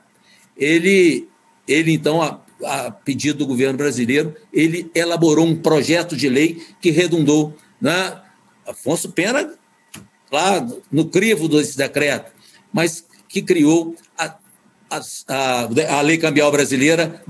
[0.58, 1.28] ele,
[1.68, 6.92] ele então, a, a pedido do governo brasileiro, ele elaborou um projeto de lei que
[6.92, 8.22] redundou né?
[8.66, 9.54] Afonso Pena,
[10.32, 12.32] lá no crivo desse decreto,
[12.72, 14.38] mas que criou a,
[14.90, 15.68] a,
[15.98, 17.22] a, Lei Cambial Brasileira,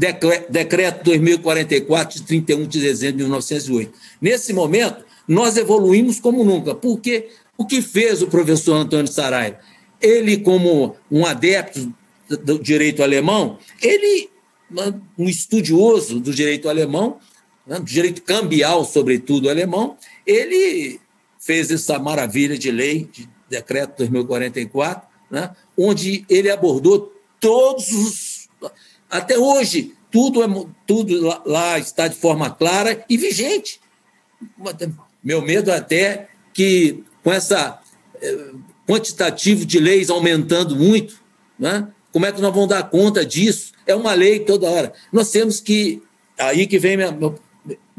[0.47, 3.93] Decreto 2044, de 31 de dezembro de 1908.
[4.21, 9.57] Nesse momento, nós evoluímos como nunca, porque o que fez o professor Antônio Saraiva?
[9.99, 11.91] Ele, como um adepto
[12.29, 14.29] do direito alemão, ele,
[15.17, 17.17] um estudioso do direito alemão,
[17.65, 20.99] né, do direito cambial, sobretudo alemão, ele
[21.39, 28.49] fez essa maravilha de lei, de decreto 2044, né, onde ele abordou todos os.
[29.09, 30.47] Até hoje, tudo, é,
[30.87, 33.79] tudo lá está de forma clara e vigente.
[35.23, 37.81] Meu medo é até que, com essa
[38.21, 38.51] eh,
[38.87, 41.21] quantitativo de leis aumentando muito,
[41.57, 43.73] né, como é que nós vamos dar conta disso?
[43.87, 44.93] É uma lei toda hora.
[45.11, 46.01] Nós temos que.
[46.37, 47.11] Aí que vem minha,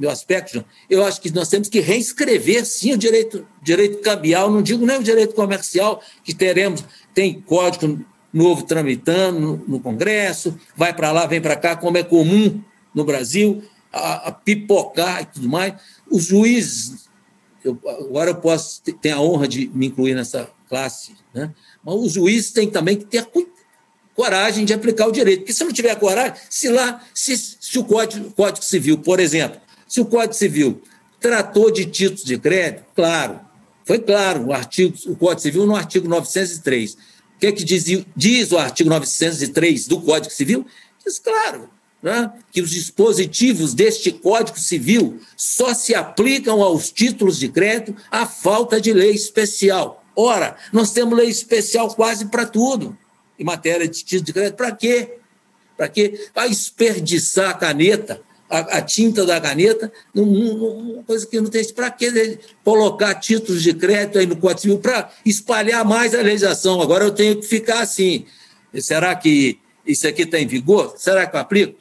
[0.09, 4.85] aspecto, eu acho que nós temos que reescrever, sim, o direito, direito cambial, não digo
[4.85, 6.85] nem o direito comercial, que teremos,
[7.15, 12.03] tem código novo tramitando no, no Congresso, vai para lá, vem para cá, como é
[12.03, 12.61] comum
[12.93, 13.63] no Brasil,
[13.93, 15.75] a, a, pipocar e tudo mais.
[16.11, 17.09] Os juízes,
[17.65, 21.53] eu, agora eu posso ter a honra de me incluir nessa classe, né?
[21.85, 23.25] mas os juízes têm também que ter
[24.15, 27.37] coragem de aplicar o direito, porque se não tiver coragem, se lá, se,
[27.75, 30.81] se o Código, Código Civil, por exemplo, se o Código Civil
[31.19, 33.41] tratou de títulos de crédito, claro,
[33.85, 36.95] foi claro, o, artigo, o Código Civil no artigo 903.
[36.95, 36.99] O
[37.41, 40.65] que é que diz, diz o artigo 903 do Código Civil?
[41.05, 41.69] Diz claro,
[42.01, 48.25] né, que os dispositivos deste Código Civil só se aplicam aos títulos de crédito à
[48.25, 50.05] falta de lei especial.
[50.15, 52.97] Ora, nós temos lei especial quase para tudo
[53.37, 54.57] em matéria de título de crédito.
[54.57, 55.19] Para quê?
[55.77, 56.29] Para quê?
[56.33, 61.65] Para desperdiçar a caneta a, a tinta da caneta, uma coisa que não tem.
[61.73, 64.79] Para que colocar títulos de crédito aí no Código Civil?
[64.79, 66.81] Para espalhar mais a legislação.
[66.81, 68.27] Agora eu tenho que ficar assim.
[68.79, 70.95] Será que isso aqui está em vigor?
[70.97, 71.79] Será que eu aplico?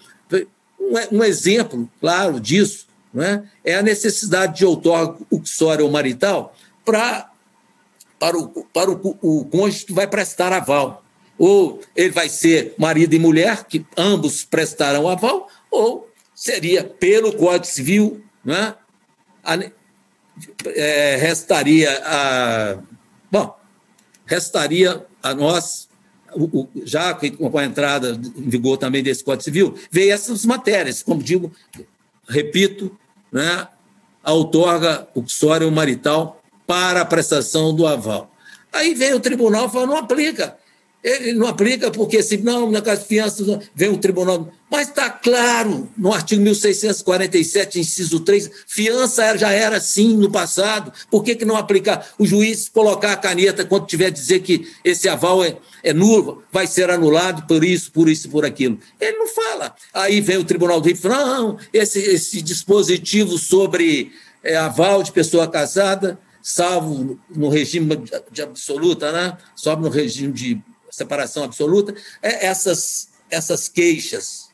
[0.80, 3.44] Um, um exemplo claro disso não é?
[3.64, 7.30] é a necessidade de outorga uxória ou marital para,
[8.20, 11.03] para, o, para o, o cônjuge que vai prestar aval.
[11.38, 17.66] Ou ele vai ser marido e mulher, que ambos prestarão aval, ou seria pelo Código
[17.66, 18.76] Civil, né?
[19.44, 19.58] A,
[20.66, 22.78] é, restaria a.
[23.32, 23.58] Bom,
[24.26, 25.90] restaria a nós,
[26.34, 31.02] o, o, já com a entrada em vigor também desse Código Civil, veio essas matérias,
[31.02, 31.52] como digo,
[32.28, 32.98] repito,
[33.32, 33.68] né,
[34.24, 38.32] a outorga uxório marital para a prestação do aval.
[38.72, 40.58] Aí veio o tribunal e falou, não aplica.
[41.04, 44.50] Ele não aplica porque, se não, na casa de fiança, vem o tribunal.
[44.72, 50.94] Mas está claro, no artigo 1647, inciso 3, fiança já era assim no passado.
[51.12, 52.08] Por que, que não aplicar?
[52.18, 56.66] O juiz colocar a caneta quando tiver dizer que esse aval é, é nulo, vai
[56.66, 58.80] ser anulado por isso, por isso por aquilo.
[59.00, 59.76] Ele não fala.
[59.94, 65.48] Aí vem o Tribunal do Rio não, esse, esse dispositivo sobre é, aval de pessoa
[65.48, 69.38] casada, salvo no regime de absoluta, né?
[69.56, 70.62] Só no regime de
[70.94, 74.50] separação absoluta, é essas, essas queixas.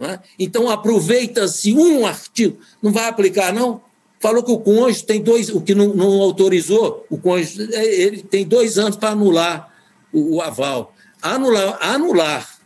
[0.00, 0.18] É?
[0.38, 3.80] Então, aproveita-se um artigo, não vai aplicar, não?
[4.18, 8.22] Falou que o cônjuge tem dois, o que não, não autorizou, o cônjuge, é, ele
[8.22, 9.72] tem dois anos para anular
[10.12, 10.94] o, o, aval.
[11.20, 12.58] Anular, anular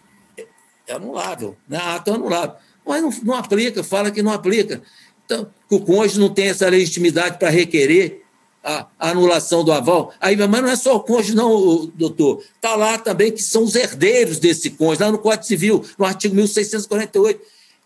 [0.86, 1.78] é anulável, né?
[1.78, 2.56] ato anulável.
[2.86, 4.80] Mas não, não aplica, fala que não aplica.
[5.24, 8.22] Então, o cônjuge não tem essa legitimidade para requerer
[8.66, 10.12] a, anulação do aval.
[10.20, 12.42] Aí, mas não é só o cônjuge, não, doutor.
[12.56, 16.34] Está lá também que são os herdeiros desse cônjuge, lá no Código Civil, no artigo
[16.34, 17.40] 1648.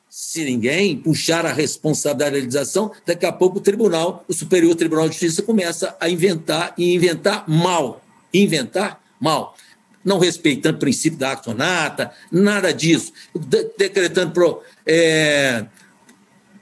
[0.08, 5.42] Se ninguém puxar a responsabilização, daqui a pouco o tribunal, o Superior Tribunal de Justiça,
[5.42, 8.02] começa a inventar e inventar mal.
[8.32, 9.54] Inventar mal.
[10.02, 13.12] Não respeitando o princípio da accionata, nada disso.
[13.34, 15.66] De, decretando pro, é,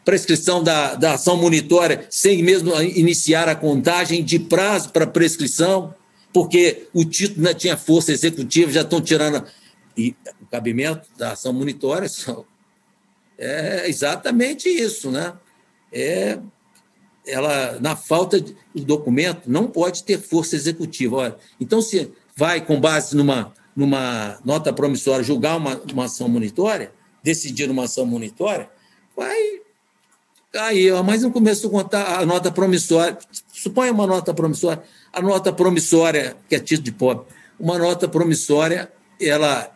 [0.09, 5.95] prescrição da, da ação monitória sem mesmo iniciar a contagem de prazo para prescrição,
[6.33, 9.45] porque o título não tinha força executiva, já estão tirando.
[9.95, 12.11] E o cabimento da ação monitória
[13.37, 15.35] é exatamente isso, né?
[15.93, 16.39] É,
[17.27, 18.57] ela, na falta de
[18.87, 21.17] documento, não pode ter força executiva.
[21.17, 26.93] Olha, então, se vai, com base numa, numa nota promissória, julgar uma, uma ação monitória,
[27.23, 28.71] decidir uma ação monitória,
[29.15, 29.68] vai
[30.55, 33.19] Aí, mas no começo a contar a nota promissória.
[33.53, 34.83] Suponha uma nota promissória.
[35.13, 37.27] A nota promissória, que é título de pobre,
[37.59, 38.91] uma nota promissória,
[39.21, 39.71] ela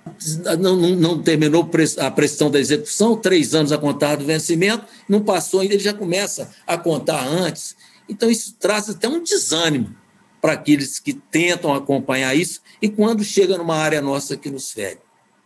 [0.59, 1.69] não, não, não terminou
[1.99, 5.93] a prestação da execução, três anos a contar do vencimento, não passou ainda, ele já
[5.93, 7.77] começa a contar antes.
[8.09, 9.95] Então, isso traz até um desânimo
[10.41, 14.99] para aqueles que tentam acompanhar isso e quando chega numa área nossa que nos fere.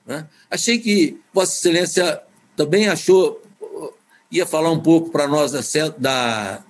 [0.06, 0.26] Né?
[0.50, 2.22] Achei que Vossa Excelência
[2.56, 3.42] também achou
[4.36, 5.60] ia falar um pouco para nós da,
[5.98, 6.64] da,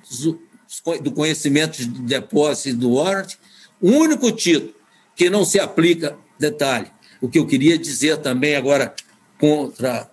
[1.03, 3.35] do conhecimento de depósito do warrant.
[3.81, 4.75] O único título
[5.15, 6.91] que não se aplica, detalhe,
[7.21, 8.95] o que eu queria dizer também agora
[9.39, 10.11] contra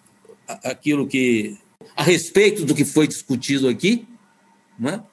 [0.64, 1.58] aquilo que.
[1.95, 4.08] a respeito do que foi discutido aqui,
[4.80, 5.04] né?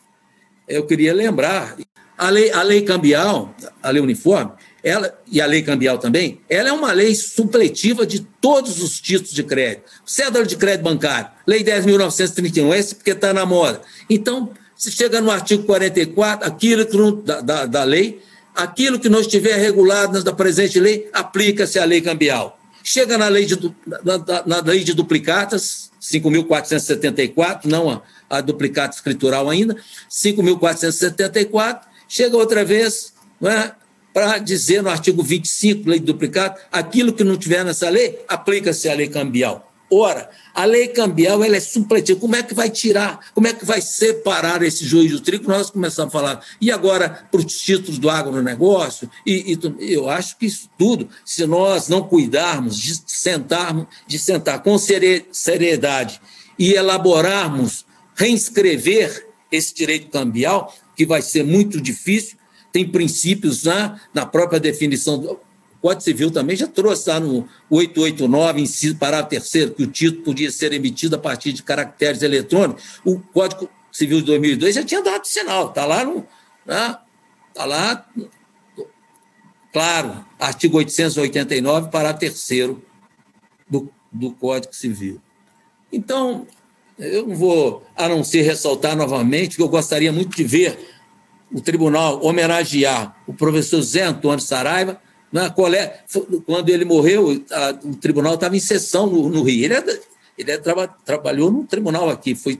[0.68, 1.76] eu queria lembrar.
[2.16, 4.52] A lei, a lei cambial, a lei uniforme,
[4.82, 9.32] ela, e a lei cambial também, ela é uma lei supletiva de todos os títulos
[9.32, 9.82] de crédito.
[10.04, 13.80] Cédula de crédito bancário, lei 10.931, esse porque está na moda.
[14.08, 18.22] Então, se chega no artigo 44, aquilo que da, da, da, lei,
[18.54, 22.58] aquilo que não estiver regulado na presente lei, aplica-se à lei cambial.
[22.82, 23.56] Chega na lei de,
[23.86, 29.76] na, na lei de duplicatas, 5.474, não a, a duplicata escritural ainda,
[30.10, 33.74] 5.474, chega outra vez, não é?
[34.12, 38.88] Para dizer no artigo 25, lei de duplicado, aquilo que não tiver nessa lei, aplica-se
[38.88, 39.70] à lei cambial.
[39.92, 42.20] Ora, a lei cambial ela é supletiva.
[42.20, 43.32] Como é que vai tirar?
[43.34, 45.48] Como é que vai separar esse joio do trigo?
[45.48, 46.46] Nós começamos a falar.
[46.60, 49.10] E agora, para os títulos do agronegócio?
[49.26, 54.62] E, e eu acho que isso tudo, se nós não cuidarmos de sentarmos, de sentar
[54.62, 56.20] com seriedade
[56.56, 57.84] e elaborarmos,
[58.14, 62.38] reinscrever esse direito cambial, que vai ser muito difícil,
[62.72, 65.40] tem princípios na, na própria definição do
[65.80, 70.50] Código Civil também já trouxe lá no 889, inciso parágrafo terceiro, que o título podia
[70.50, 73.00] ser emitido a partir de caracteres eletrônicos.
[73.04, 76.26] O Código Civil de 2002 já tinha dado sinal, está lá no.
[76.66, 77.00] Está
[77.66, 77.66] né?
[77.66, 78.06] lá,
[79.72, 82.84] claro, artigo 889, parágrafo terceiro
[83.68, 85.20] do, do Código Civil.
[85.90, 86.46] Então,
[86.98, 90.78] eu não vou, a não ser ressaltar novamente, que eu gostaria muito de ver
[91.52, 95.00] o tribunal homenagear o professor Zé Antônio Saraiva.
[95.32, 96.04] Na né, colé...
[96.46, 99.64] Quando ele morreu, a, o tribunal estava em sessão no, no Rio.
[99.64, 100.00] Ele, é,
[100.36, 102.58] ele é, traba, trabalhou no tribunal aqui, foi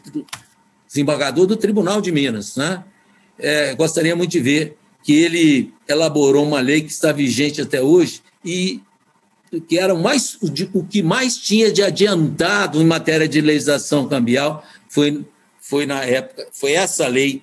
[0.87, 2.57] desembargador do Tribunal de Minas.
[2.57, 2.85] Né?
[3.39, 8.23] É, gostaria muito de ver que ele elaborou uma lei que está vigente até hoje
[8.45, 8.81] e
[9.67, 10.39] que era o, mais,
[10.73, 15.25] o que mais tinha de adiantado em matéria de legislação cambial foi,
[15.61, 17.43] foi na época, foi essa lei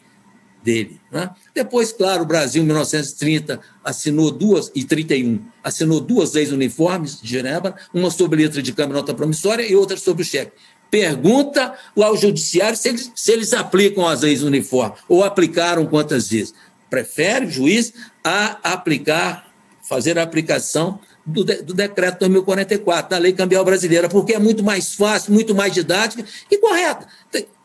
[0.68, 1.00] dele.
[1.10, 1.30] Né?
[1.56, 7.30] Depois, claro, o Brasil, em 1930, assinou duas, e 31, assinou duas leis uniformes de
[7.30, 10.52] Genebra, uma sobre letra de câmbio nota promissória e outra sobre o cheque.
[10.92, 16.54] Pergunta ao judiciário se eles, se eles aplicam as leis uniformes, ou aplicaram quantas vezes.
[16.90, 19.50] Prefere o juiz a aplicar,
[19.82, 24.64] fazer a aplicação do, de, do decreto 2044, da lei cambial brasileira, porque é muito
[24.66, 27.08] mais fácil, muito mais didática e correta,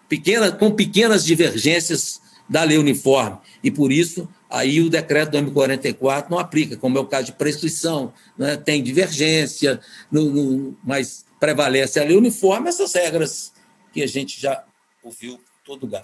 [0.09, 2.21] pequena, com pequenas divergências
[2.53, 3.38] da lei uniforme.
[3.64, 8.12] E por isso, aí o decreto 2044 não aplica, como é o caso de prescrição,
[8.36, 8.59] né?
[8.59, 9.80] tem divergência,
[10.11, 13.55] no, no, mas prevalece a lei uniforme, essas regras
[13.90, 14.62] que a gente já
[15.03, 16.03] ouviu todo lugar.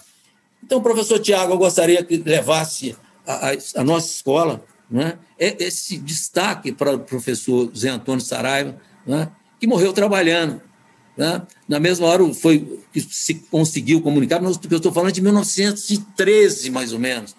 [0.63, 6.71] Então, professor Tiago, eu gostaria que levasse a, a, a nossa escola né, esse destaque
[6.71, 8.75] para o professor Zé Antônio Saraiva,
[9.05, 9.29] né,
[9.59, 10.59] que morreu trabalhando.
[11.19, 11.45] Né?
[11.67, 16.99] Na mesma hora foi que se conseguiu comunicar, eu estou falando de 1913, mais ou
[16.99, 17.35] menos.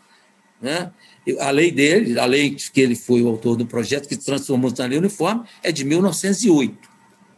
[0.61, 0.93] Né?
[1.39, 4.85] A lei dele, a lei que ele foi o autor do projeto, que transformou na
[4.85, 6.76] lei uniforme, é de 1908.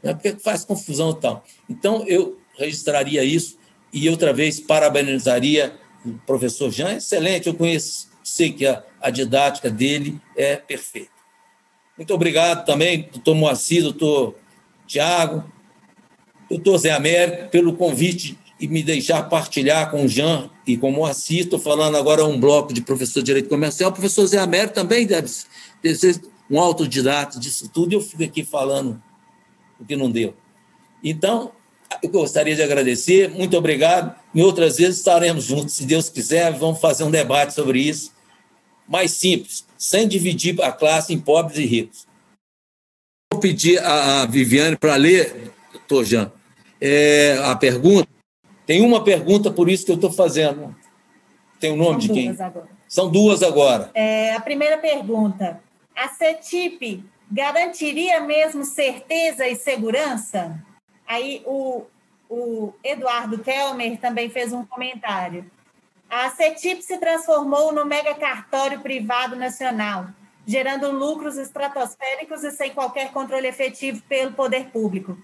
[0.03, 0.15] Né?
[0.15, 1.45] Porque faz confusão e tal.
[1.71, 3.57] Então, eu registraria isso
[3.93, 9.71] e outra vez parabenizaria o professor Jean, excelente, eu conheço, sei que a, a didática
[9.71, 11.13] dele é perfeita.
[11.97, 14.35] Muito obrigado também, doutor Moacir, doutor
[14.89, 15.45] Tiago,
[16.53, 20.93] doutor Zé Américo, pelo convite e me deixar partilhar com o Jean e com o
[20.93, 21.41] Moacir.
[21.41, 23.91] Estou falando agora um bloco de professor de Direito Comercial.
[23.91, 28.45] O professor Zé Américo também deve ser um autodidata disso tudo, e eu fico aqui
[28.45, 29.03] falando
[29.81, 30.35] o que não deu.
[31.03, 31.53] Então,
[32.03, 34.15] eu gostaria de agradecer, muito obrigado.
[34.35, 38.13] Em outras vezes estaremos juntos, se Deus quiser, vamos fazer um debate sobre isso.
[38.87, 42.07] Mais simples, sem dividir a classe em pobres e ricos.
[43.33, 46.31] Vou pedir a Viviane para ler, doutor Jean,
[46.85, 48.09] é, a pergunta.
[48.67, 50.75] Tem uma pergunta, por isso que eu estou fazendo.
[51.61, 52.29] Tem o nome São de quem?
[52.31, 52.69] Agora.
[52.89, 53.91] São duas agora.
[53.95, 55.61] É, a primeira pergunta.
[55.95, 60.61] A CETIP garantiria mesmo certeza e segurança?
[61.07, 61.85] Aí o,
[62.29, 65.49] o Eduardo Kelmer também fez um comentário.
[66.11, 70.09] A CETIP se transformou no mega cartório privado nacional,
[70.45, 75.17] gerando lucros estratosféricos e sem qualquer controle efetivo pelo poder público.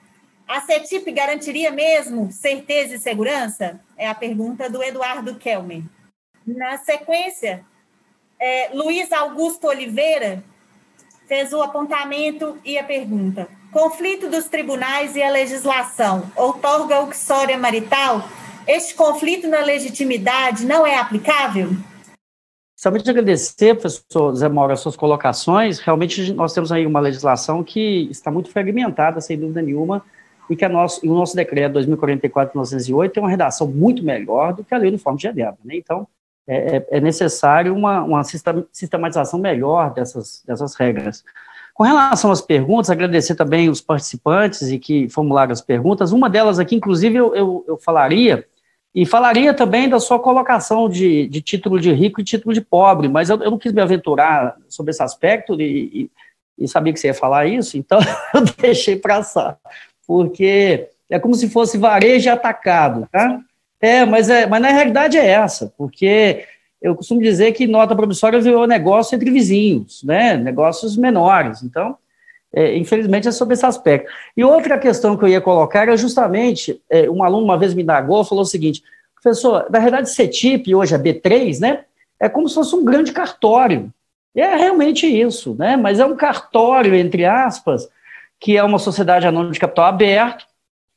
[0.48, 3.78] A CETIP garantiria mesmo certeza e segurança?
[3.98, 5.82] É a pergunta do Eduardo Kelmer.
[6.46, 7.62] Na sequência,
[8.40, 10.42] é, Luiz Augusto Oliveira
[11.26, 13.46] fez o apontamento e a pergunta.
[13.70, 18.26] Conflito dos tribunais e a legislação outorga uxória marital?
[18.66, 21.68] Este conflito na legitimidade não é aplicável?
[22.74, 25.78] Somente agradecer, professor Zé Mauro, as suas colocações.
[25.78, 30.02] Realmente, nós temos aí uma legislação que está muito fragmentada, sem dúvida nenhuma,
[30.48, 34.78] e que nosso, o nosso decreto 2044-1908 tem uma redação muito melhor do que a
[34.78, 35.58] lei uniforme de Genebra.
[35.64, 35.76] Né?
[35.76, 36.06] Então,
[36.46, 38.22] é, é, é necessário uma, uma
[38.72, 41.22] sistematização melhor dessas, dessas regras.
[41.74, 46.10] Com relação às perguntas, agradecer também os participantes e que formularam as perguntas.
[46.10, 48.44] Uma delas aqui, inclusive, eu, eu, eu falaria,
[48.94, 53.08] e falaria também da sua colocação de, de, título de rico e título de pobre,
[53.08, 56.10] mas eu, eu não quis me aventurar sobre esse aspecto e,
[56.58, 58.00] e, e sabia que você ia falar isso, então
[58.34, 59.56] eu deixei passar,
[60.08, 63.40] porque é como se fosse varejo atacado, tá?
[63.78, 66.46] É, mas, é, mas na realidade é essa, porque
[66.80, 70.36] eu costumo dizer que nota promissória virou negócio entre vizinhos, né?
[70.36, 71.62] negócios menores.
[71.62, 71.96] Então,
[72.52, 74.10] é, infelizmente, é sobre esse aspecto.
[74.34, 77.82] E outra questão que eu ia colocar era justamente, é, um aluno uma vez me
[77.82, 78.82] indagou, falou o seguinte,
[79.20, 81.84] professor, na realidade, CETIP, hoje é B3, né?
[82.18, 83.92] É como se fosse um grande cartório.
[84.34, 85.76] É realmente isso, né?
[85.76, 87.88] Mas é um cartório, entre aspas,
[88.40, 90.46] que é uma sociedade anônima de capital aberto,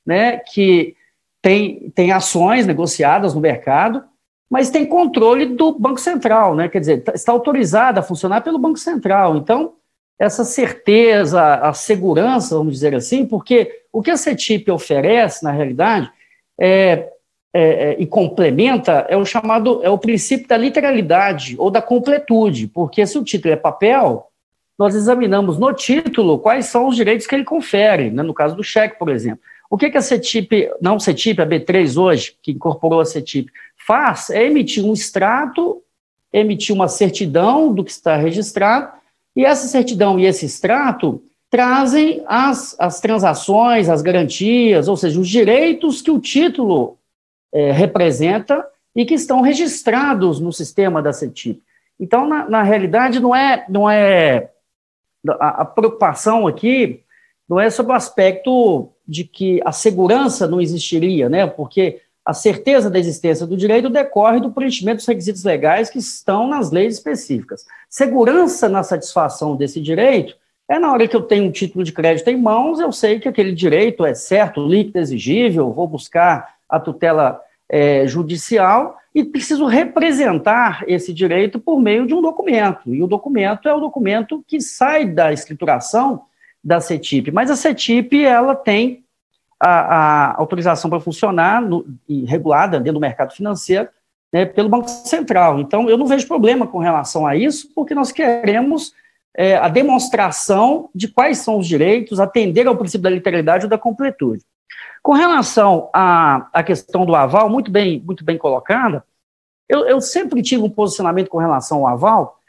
[0.06, 0.38] né?
[0.38, 0.96] Que
[1.42, 4.04] tem, tem ações negociadas no mercado,
[4.50, 6.68] mas tem controle do Banco Central, né?
[6.70, 9.38] Quer dizer, tá, está autorizada a funcionar pelo Banco Central.
[9.38, 9.74] Então,
[10.20, 16.12] essa certeza, a segurança, vamos dizer assim, porque o que a CETIP oferece, na realidade,
[16.60, 17.10] é,
[17.54, 22.68] é, é, e complementa é o chamado é o princípio da literalidade ou da completude,
[22.68, 24.31] porque se o título é papel,
[24.82, 28.24] nós examinamos no título quais são os direitos que ele confere, né?
[28.24, 29.40] no caso do cheque, por exemplo.
[29.70, 34.32] O que, que a CETIP, não CETIP, a B3 hoje, que incorporou a CETIP, faz
[34.32, 35.84] é emitir um extrato,
[36.34, 38.92] emitir uma certidão do que está registrado,
[39.36, 45.30] e essa certidão e esse extrato trazem as, as transações, as garantias, ou seja, os
[45.30, 46.98] direitos que o título
[47.54, 51.62] é, representa e que estão registrados no sistema da CETIP.
[52.00, 54.50] Então, na, na realidade, não é, não é
[55.28, 57.04] a, a, preocupação aqui
[57.48, 61.46] não é sobre o aspecto de que a segurança não existiria, né?
[61.46, 66.48] Porque a certeza da existência do direito decorre do preenchimento dos requisitos legais que estão
[66.48, 67.66] nas leis específicas.
[67.90, 70.36] Segurança na satisfação desse direito
[70.70, 73.28] é na hora que eu tenho um título de crédito em mãos, eu sei que
[73.28, 77.42] aquele direito é certo, líquido, exigível, vou buscar a tutela
[77.72, 82.94] é, judicial e preciso representar esse direito por meio de um documento.
[82.94, 86.24] E o documento é o documento que sai da escrituração
[86.62, 89.04] da CETIP, mas a CETIP ela tem
[89.58, 91.86] a, a autorização para funcionar no,
[92.28, 93.88] regulada dentro do mercado financeiro
[94.34, 95.60] né, pelo Banco Central.
[95.60, 98.94] Então, eu não vejo problema com relação a isso, porque nós queremos
[99.36, 103.78] é, a demonstração de quais são os direitos, atender ao princípio da literalidade ou da
[103.78, 104.44] completude.
[105.02, 109.04] Com relação à, à questão do aval, muito bem, muito bem colocada,
[109.68, 112.40] eu, eu sempre tive um posicionamento com relação ao aval,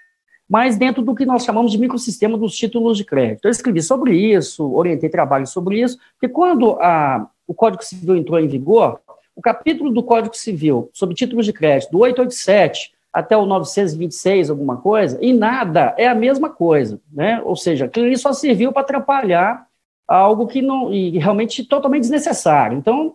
[0.49, 3.47] mas dentro do que nós chamamos de microsistema dos títulos de crédito.
[3.47, 8.39] Eu escrevi sobre isso, orientei trabalho sobre isso, porque quando a, o Código Civil entrou
[8.39, 9.01] em vigor,
[9.35, 14.77] o capítulo do Código Civil sobre títulos de crédito, do 887 até o 926, alguma
[14.77, 17.40] coisa, e nada é a mesma coisa, né?
[17.44, 19.66] Ou seja, aquilo só serviu para atrapalhar
[20.06, 22.76] algo que não, e realmente totalmente desnecessário.
[22.76, 23.14] Então,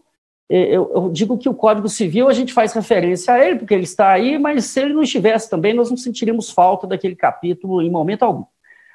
[0.49, 3.83] eu, eu, digo que o Código Civil a gente faz referência a ele, porque ele
[3.83, 7.89] está aí, mas se ele não estivesse também, nós não sentiríamos falta daquele capítulo em
[7.89, 8.45] momento algum.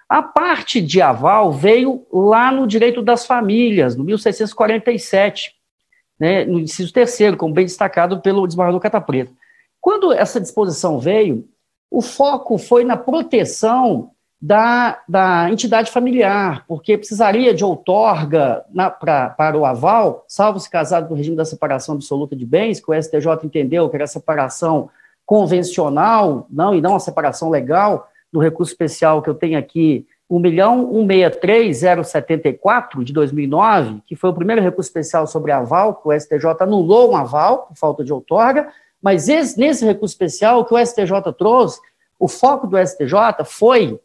[0.08, 5.54] A parte de aval veio lá no direito das famílias, no 1647,
[6.18, 9.32] né, no inciso terceiro, como bem destacado pelo desembargador Cata Preta.
[9.80, 11.48] Quando essa disposição veio,
[11.90, 14.11] o foco foi na proteção
[14.42, 20.68] da, da entidade familiar, porque precisaria de outorga na, pra, para o aval, salvo se
[20.68, 24.90] casado no regime da separação absoluta de bens, que o STJ entendeu que era separação
[25.24, 33.04] convencional, não, e não a separação legal, do recurso especial que eu tenho aqui, 1.163.074
[33.04, 37.16] de 2009, que foi o primeiro recurso especial sobre aval, que o STJ anulou um
[37.16, 41.80] aval por falta de outorga, mas esse, nesse recurso especial que o STJ trouxe,
[42.18, 44.00] o foco do STJ foi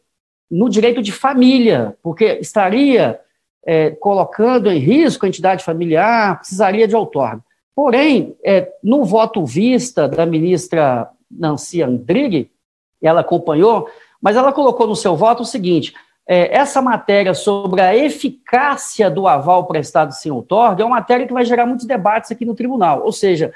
[0.50, 3.20] no direito de família, porque estaria
[3.64, 7.42] é, colocando em risco a entidade familiar, precisaria de outorga.
[7.74, 12.50] Porém, é, no voto vista da ministra Nancy Andrighi,
[13.02, 13.88] ela acompanhou,
[14.20, 15.94] mas ela colocou no seu voto o seguinte:
[16.26, 21.32] é, essa matéria sobre a eficácia do aval prestado sem outorga é uma matéria que
[21.32, 23.02] vai gerar muitos debates aqui no tribunal.
[23.04, 23.52] Ou seja,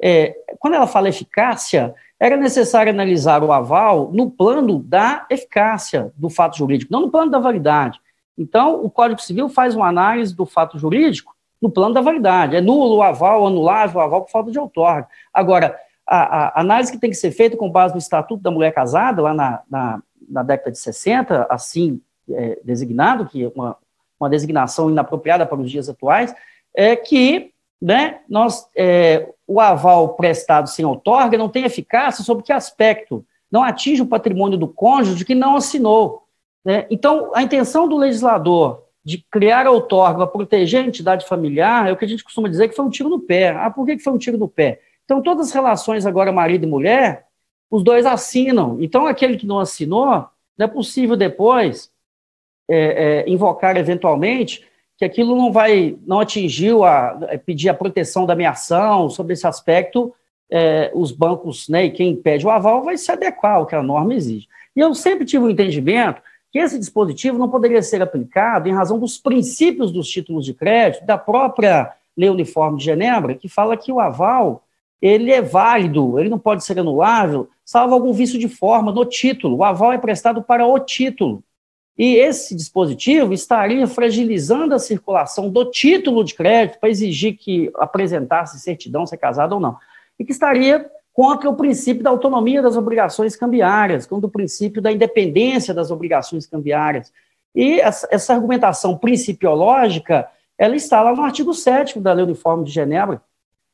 [0.00, 6.30] é, quando ela fala eficácia, era necessário analisar o aval no plano da eficácia do
[6.30, 8.00] fato jurídico, não no plano da validade.
[8.38, 12.56] Então, o Código Civil faz uma análise do fato jurídico no plano da validade.
[12.56, 15.08] É nulo o aval, anulável o aval por falta de outorga.
[15.32, 18.72] Agora, a, a, análise que tem que ser feita com base no Estatuto da Mulher
[18.72, 23.76] Casada, lá na, na, na década de 60, assim é, designado, que é uma,
[24.18, 26.34] uma designação inapropriada para os dias atuais,
[26.74, 27.52] é que
[27.86, 33.24] né, nós, é, o aval prestado sem outorga não tem eficácia sobre que aspecto?
[33.48, 36.24] Não atinge o patrimônio do cônjuge que não assinou.
[36.64, 36.84] Né?
[36.90, 41.92] Então, a intenção do legislador de criar a outorga para proteger a entidade familiar é
[41.92, 43.50] o que a gente costuma dizer que foi um tiro no pé.
[43.50, 44.80] Ah, por que foi um tiro no pé?
[45.04, 47.28] Então, todas as relações agora marido e mulher,
[47.70, 48.78] os dois assinam.
[48.80, 50.26] Então, aquele que não assinou,
[50.58, 51.88] não é possível depois
[52.68, 54.66] é, é, invocar eventualmente
[54.96, 59.46] que aquilo não vai, não atingiu a pedir a proteção da minha ação, sobre esse
[59.46, 60.14] aspecto,
[60.50, 63.82] é, os bancos, né, e quem pede o aval vai se adequar ao que a
[63.82, 64.48] norma exige.
[64.74, 68.72] E eu sempre tive o um entendimento que esse dispositivo não poderia ser aplicado em
[68.72, 73.76] razão dos princípios dos títulos de crédito, da própria Lei Uniforme de Genebra, que fala
[73.76, 74.62] que o aval
[75.02, 79.56] ele é válido, ele não pode ser anulável, salvo algum vício de forma no título.
[79.56, 81.42] O aval é prestado para o título.
[81.98, 88.60] E esse dispositivo estaria fragilizando a circulação do título de crédito para exigir que apresentasse
[88.60, 89.78] certidão se é casado ou não.
[90.18, 94.92] E que estaria contra o princípio da autonomia das obrigações cambiárias, contra o princípio da
[94.92, 97.10] independência das obrigações cambiárias.
[97.54, 100.28] E essa, argumentação principiológica,
[100.58, 103.22] ela está lá no artigo 7 da Lei Uniforme de Genebra.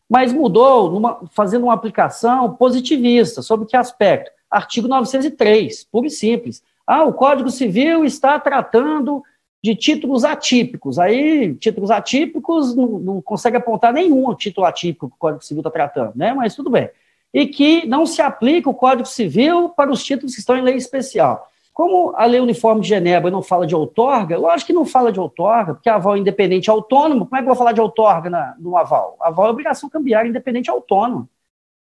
[0.09, 3.41] mas mudou numa, fazendo uma aplicação positivista.
[3.41, 4.31] Sobre que aspecto?
[4.49, 6.63] Artigo 903, puro e simples.
[6.85, 9.21] Ah, o Código Civil está tratando
[9.61, 10.97] de títulos atípicos.
[10.97, 15.71] Aí, títulos atípicos, não, não consegue apontar nenhum título atípico que o Código Civil está
[15.71, 16.33] tratando, né?
[16.33, 16.89] Mas tudo bem.
[17.33, 20.75] E que não se aplica o Código Civil para os títulos que estão em lei
[20.75, 21.49] especial.
[21.77, 25.19] Como a Lei Uniforme de Genebra não fala de outorga, lógico que não fala de
[25.19, 28.55] outorga, porque aval é independente autônomo, como é que eu vou falar de outorga na,
[28.57, 29.15] no aval?
[29.19, 31.29] Aval é obrigação cambiária independente autônomo.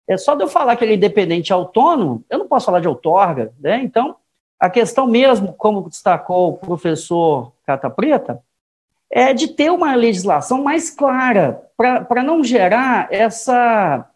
[0.09, 2.89] É só de eu falar que ele é independente autônomo, eu não posso falar de
[2.89, 3.83] outorga, né?
[3.85, 4.17] Então,
[4.59, 8.43] a questão mesmo, como destacou o professor Cata Preta,
[9.09, 14.11] é de ter uma legislação mais clara, para não gerar essa,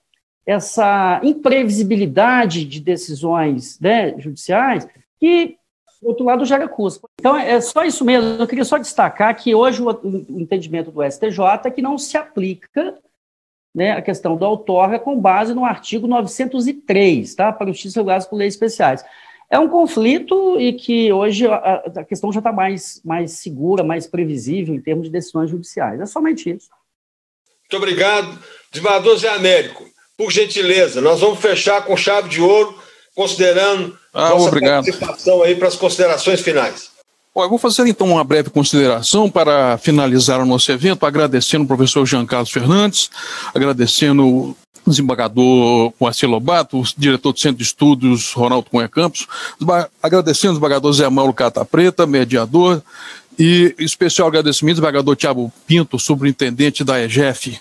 [0.44, 4.84] essa imprevisibilidade de decisões né, judiciais
[5.20, 5.57] que
[6.02, 7.08] outro lado gera custo.
[7.18, 8.40] Então, é só isso mesmo.
[8.40, 9.90] Eu queria só destacar que hoje o,
[10.30, 12.96] entendimento do STJ é que não se aplica
[13.74, 17.52] né, a questão do outorga com base no artigo 903, tá?
[17.52, 19.04] Para títulos regulados por leis especiais.
[19.50, 24.06] É um conflito e que hoje a, a questão já está mais, mais segura, mais
[24.06, 26.00] previsível em termos de decisões judiciais.
[26.00, 26.68] É somente isso.
[27.70, 28.38] Muito obrigado.
[28.70, 29.84] Desembargador Zé Américo,
[30.16, 32.78] por gentileza, nós vamos fechar com chave de ouro,
[33.18, 34.84] considerando ah, nossa obrigado.
[34.84, 36.90] participação aí para as considerações finais.
[37.34, 41.66] Bom, eu vou fazer então uma breve consideração para finalizar o nosso evento, agradecendo o
[41.66, 43.10] professor Jean Carlos Fernandes,
[43.52, 49.26] agradecendo o desembargador Moacir Lobato, o diretor do Centro de Estudos Ronaldo Cunha Campos,
[50.00, 52.80] agradecendo o desembargador Zé Mauro Cata Preta, mediador,
[53.36, 57.60] e especial agradecimento ao desembargador Tiago Pinto, superintendente da EGEF,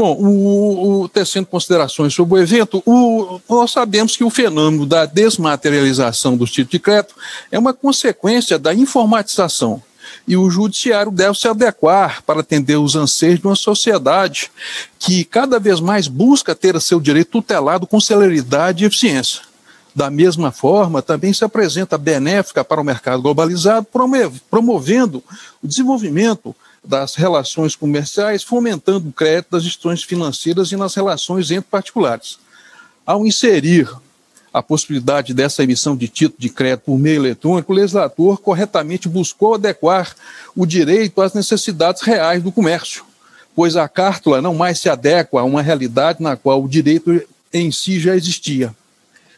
[0.00, 5.04] Bom, o, o, tecendo considerações sobre o evento, o, nós sabemos que o fenômeno da
[5.04, 7.14] desmaterialização dos títulos de crédito
[7.52, 9.82] é uma consequência da informatização.
[10.26, 14.50] E o judiciário deve se adequar para atender os anseios de uma sociedade
[14.98, 19.42] que cada vez mais busca ter seu direito tutelado com celeridade e eficiência.
[19.94, 23.86] Da mesma forma, também se apresenta benéfica para o mercado globalizado,
[24.50, 25.22] promovendo
[25.62, 31.70] o desenvolvimento das relações comerciais, fomentando o crédito das instituições financeiras e nas relações entre
[31.70, 32.38] particulares.
[33.04, 33.88] Ao inserir
[34.52, 39.54] a possibilidade dessa emissão de título de crédito por meio eletrônico, o legislador corretamente buscou
[39.54, 40.14] adequar
[40.56, 43.04] o direito às necessidades reais do comércio,
[43.54, 47.70] pois a cártula não mais se adequa a uma realidade na qual o direito em
[47.70, 48.74] si já existia.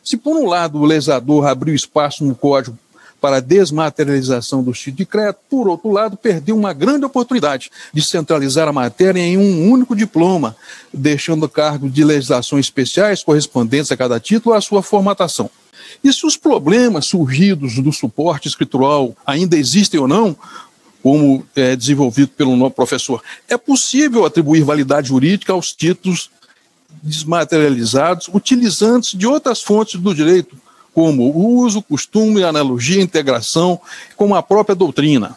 [0.03, 2.79] Se, por um lado, o legislador abriu espaço no Código
[3.23, 8.03] para a desmaterialização do título de crédito, por outro lado, perdeu uma grande oportunidade de
[8.03, 10.57] centralizar a matéria em um único diploma,
[10.93, 15.49] deixando o cargo de legislações especiais correspondentes a cada título à sua formatação.
[16.03, 20.37] E se os problemas surgidos do suporte escritural ainda existem ou não,
[21.01, 26.29] como é desenvolvido pelo nosso professor, é possível atribuir validade jurídica aos títulos
[27.01, 30.57] desmaterializados utilizando-se de outras fontes do direito,
[30.95, 33.81] como o uso, costume, analogia, integração,
[34.17, 35.37] como a própria doutrina.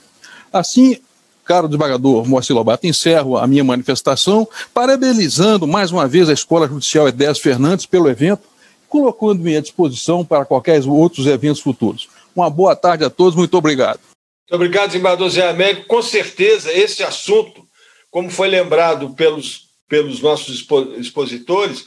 [0.52, 0.98] Assim,
[1.44, 7.08] caro desembargador Moacir Lobato, encerro a minha manifestação, parabenizando mais uma vez a Escola Judicial
[7.08, 8.44] Edés Fernandes pelo evento,
[8.90, 12.08] colocando-me à disposição para qualquer outros eventos futuros.
[12.36, 14.00] Uma boa tarde a todos, muito obrigado.
[14.50, 15.88] Muito obrigado, desembargador Zé Américo.
[15.88, 17.66] Com certeza, esse assunto,
[18.12, 20.66] como foi lembrado pelos, pelos nossos
[20.98, 21.86] expositores,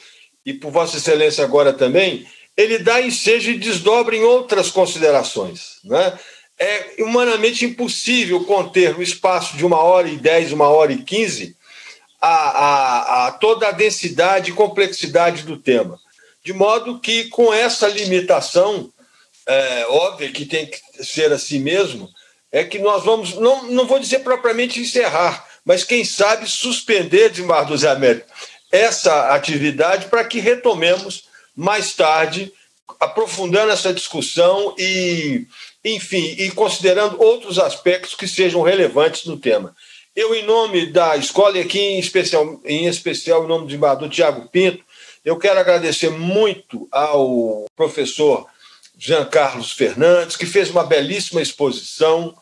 [0.48, 2.26] e por Vossa Excelência agora também,
[2.59, 5.76] ele dá ensejo e desdobra em outras considerações.
[5.85, 6.18] Né?
[6.59, 11.56] É humanamente impossível conter no espaço de uma hora e dez, uma hora e quinze,
[12.20, 16.01] a, a, a toda a densidade e complexidade do tema.
[16.44, 18.93] De modo que, com essa limitação,
[19.47, 22.10] é, óbvia que tem que ser assim mesmo,
[22.51, 27.76] é que nós vamos, não, não vou dizer propriamente encerrar, mas quem sabe suspender, desembargador
[27.76, 28.26] Zé Américo,
[28.72, 31.27] essa atividade para que retomemos
[31.59, 32.52] mais tarde,
[33.01, 35.44] aprofundando essa discussão e,
[35.85, 39.74] enfim, e considerando outros aspectos que sejam relevantes no tema.
[40.14, 44.09] Eu, em nome da escola, e aqui em especial, em especial em nome do embaixador
[44.09, 44.85] Tiago Pinto,
[45.24, 48.47] eu quero agradecer muito ao professor
[48.97, 52.36] Jean Carlos Fernandes, que fez uma belíssima exposição,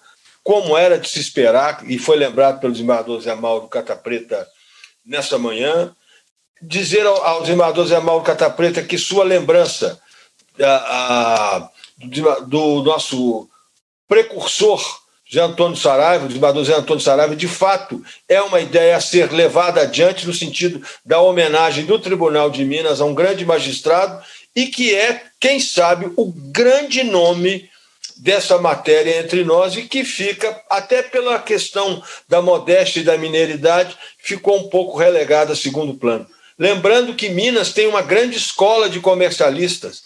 [0.45, 4.47] como era de se esperar, e foi lembrado pelo desembargador Zé Mauro Catapreta
[5.07, 5.96] nessa manhã
[6.61, 10.01] dizer ao, ao desembargador Zé Mauro Catapreta que sua lembrança
[10.61, 13.49] a, a, do, do, nosso
[14.09, 14.83] precursor
[15.33, 19.83] Zé Antônio Saraiva, desembargador Zé Antônio Saraiva, de fato é uma ideia a ser levada
[19.83, 24.23] adiante no sentido da homenagem do Tribunal de Minas a um grande magistrado
[24.55, 27.69] e que é, quem sabe, o grande nome
[28.17, 33.97] dessa matéria entre nós e que fica, até pela questão da modéstia e da mineiridade,
[34.19, 36.27] ficou um pouco relegada a segundo plano.
[36.59, 40.05] Lembrando que Minas tem uma grande escola de comercialistas.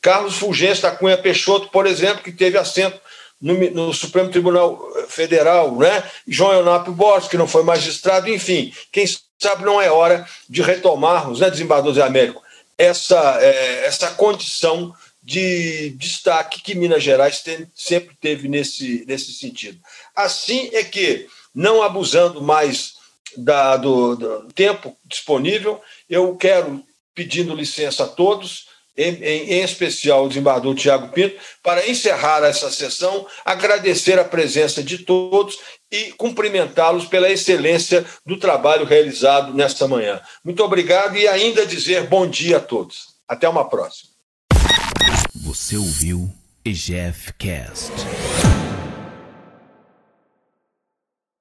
[0.00, 2.98] Carlos Fulgêncio da Cunha Peixoto, por exemplo, que teve assento
[3.40, 6.02] no, no, Supremo Tribunal Federal, né?
[6.26, 9.06] João Eunápio Borges, que não foi magistrado, enfim, quem
[9.38, 12.42] sabe não é hora de retomarmos, né, desembargador Zé Américo,
[12.76, 19.78] essa, é, essa condição de destaque que Minas Gerais tem, sempre teve nesse, nesse sentido.
[20.14, 22.94] Assim é que, não abusando mais
[23.36, 26.82] da, do, do, tempo disponível, eu quero,
[27.14, 32.70] pedindo licença a todos, em, em, em especial o desembargador Tiago Pinto, para encerrar essa
[32.70, 35.58] sessão, agradecer a presença de todos
[35.90, 40.20] e cumprimentá-los pela excelência do trabalho realizado nesta manhã.
[40.44, 43.10] Muito obrigado e ainda dizer bom dia a todos.
[43.26, 44.10] Até uma próxima.
[45.34, 46.30] Você ouviu
[46.64, 47.90] EGF Cast.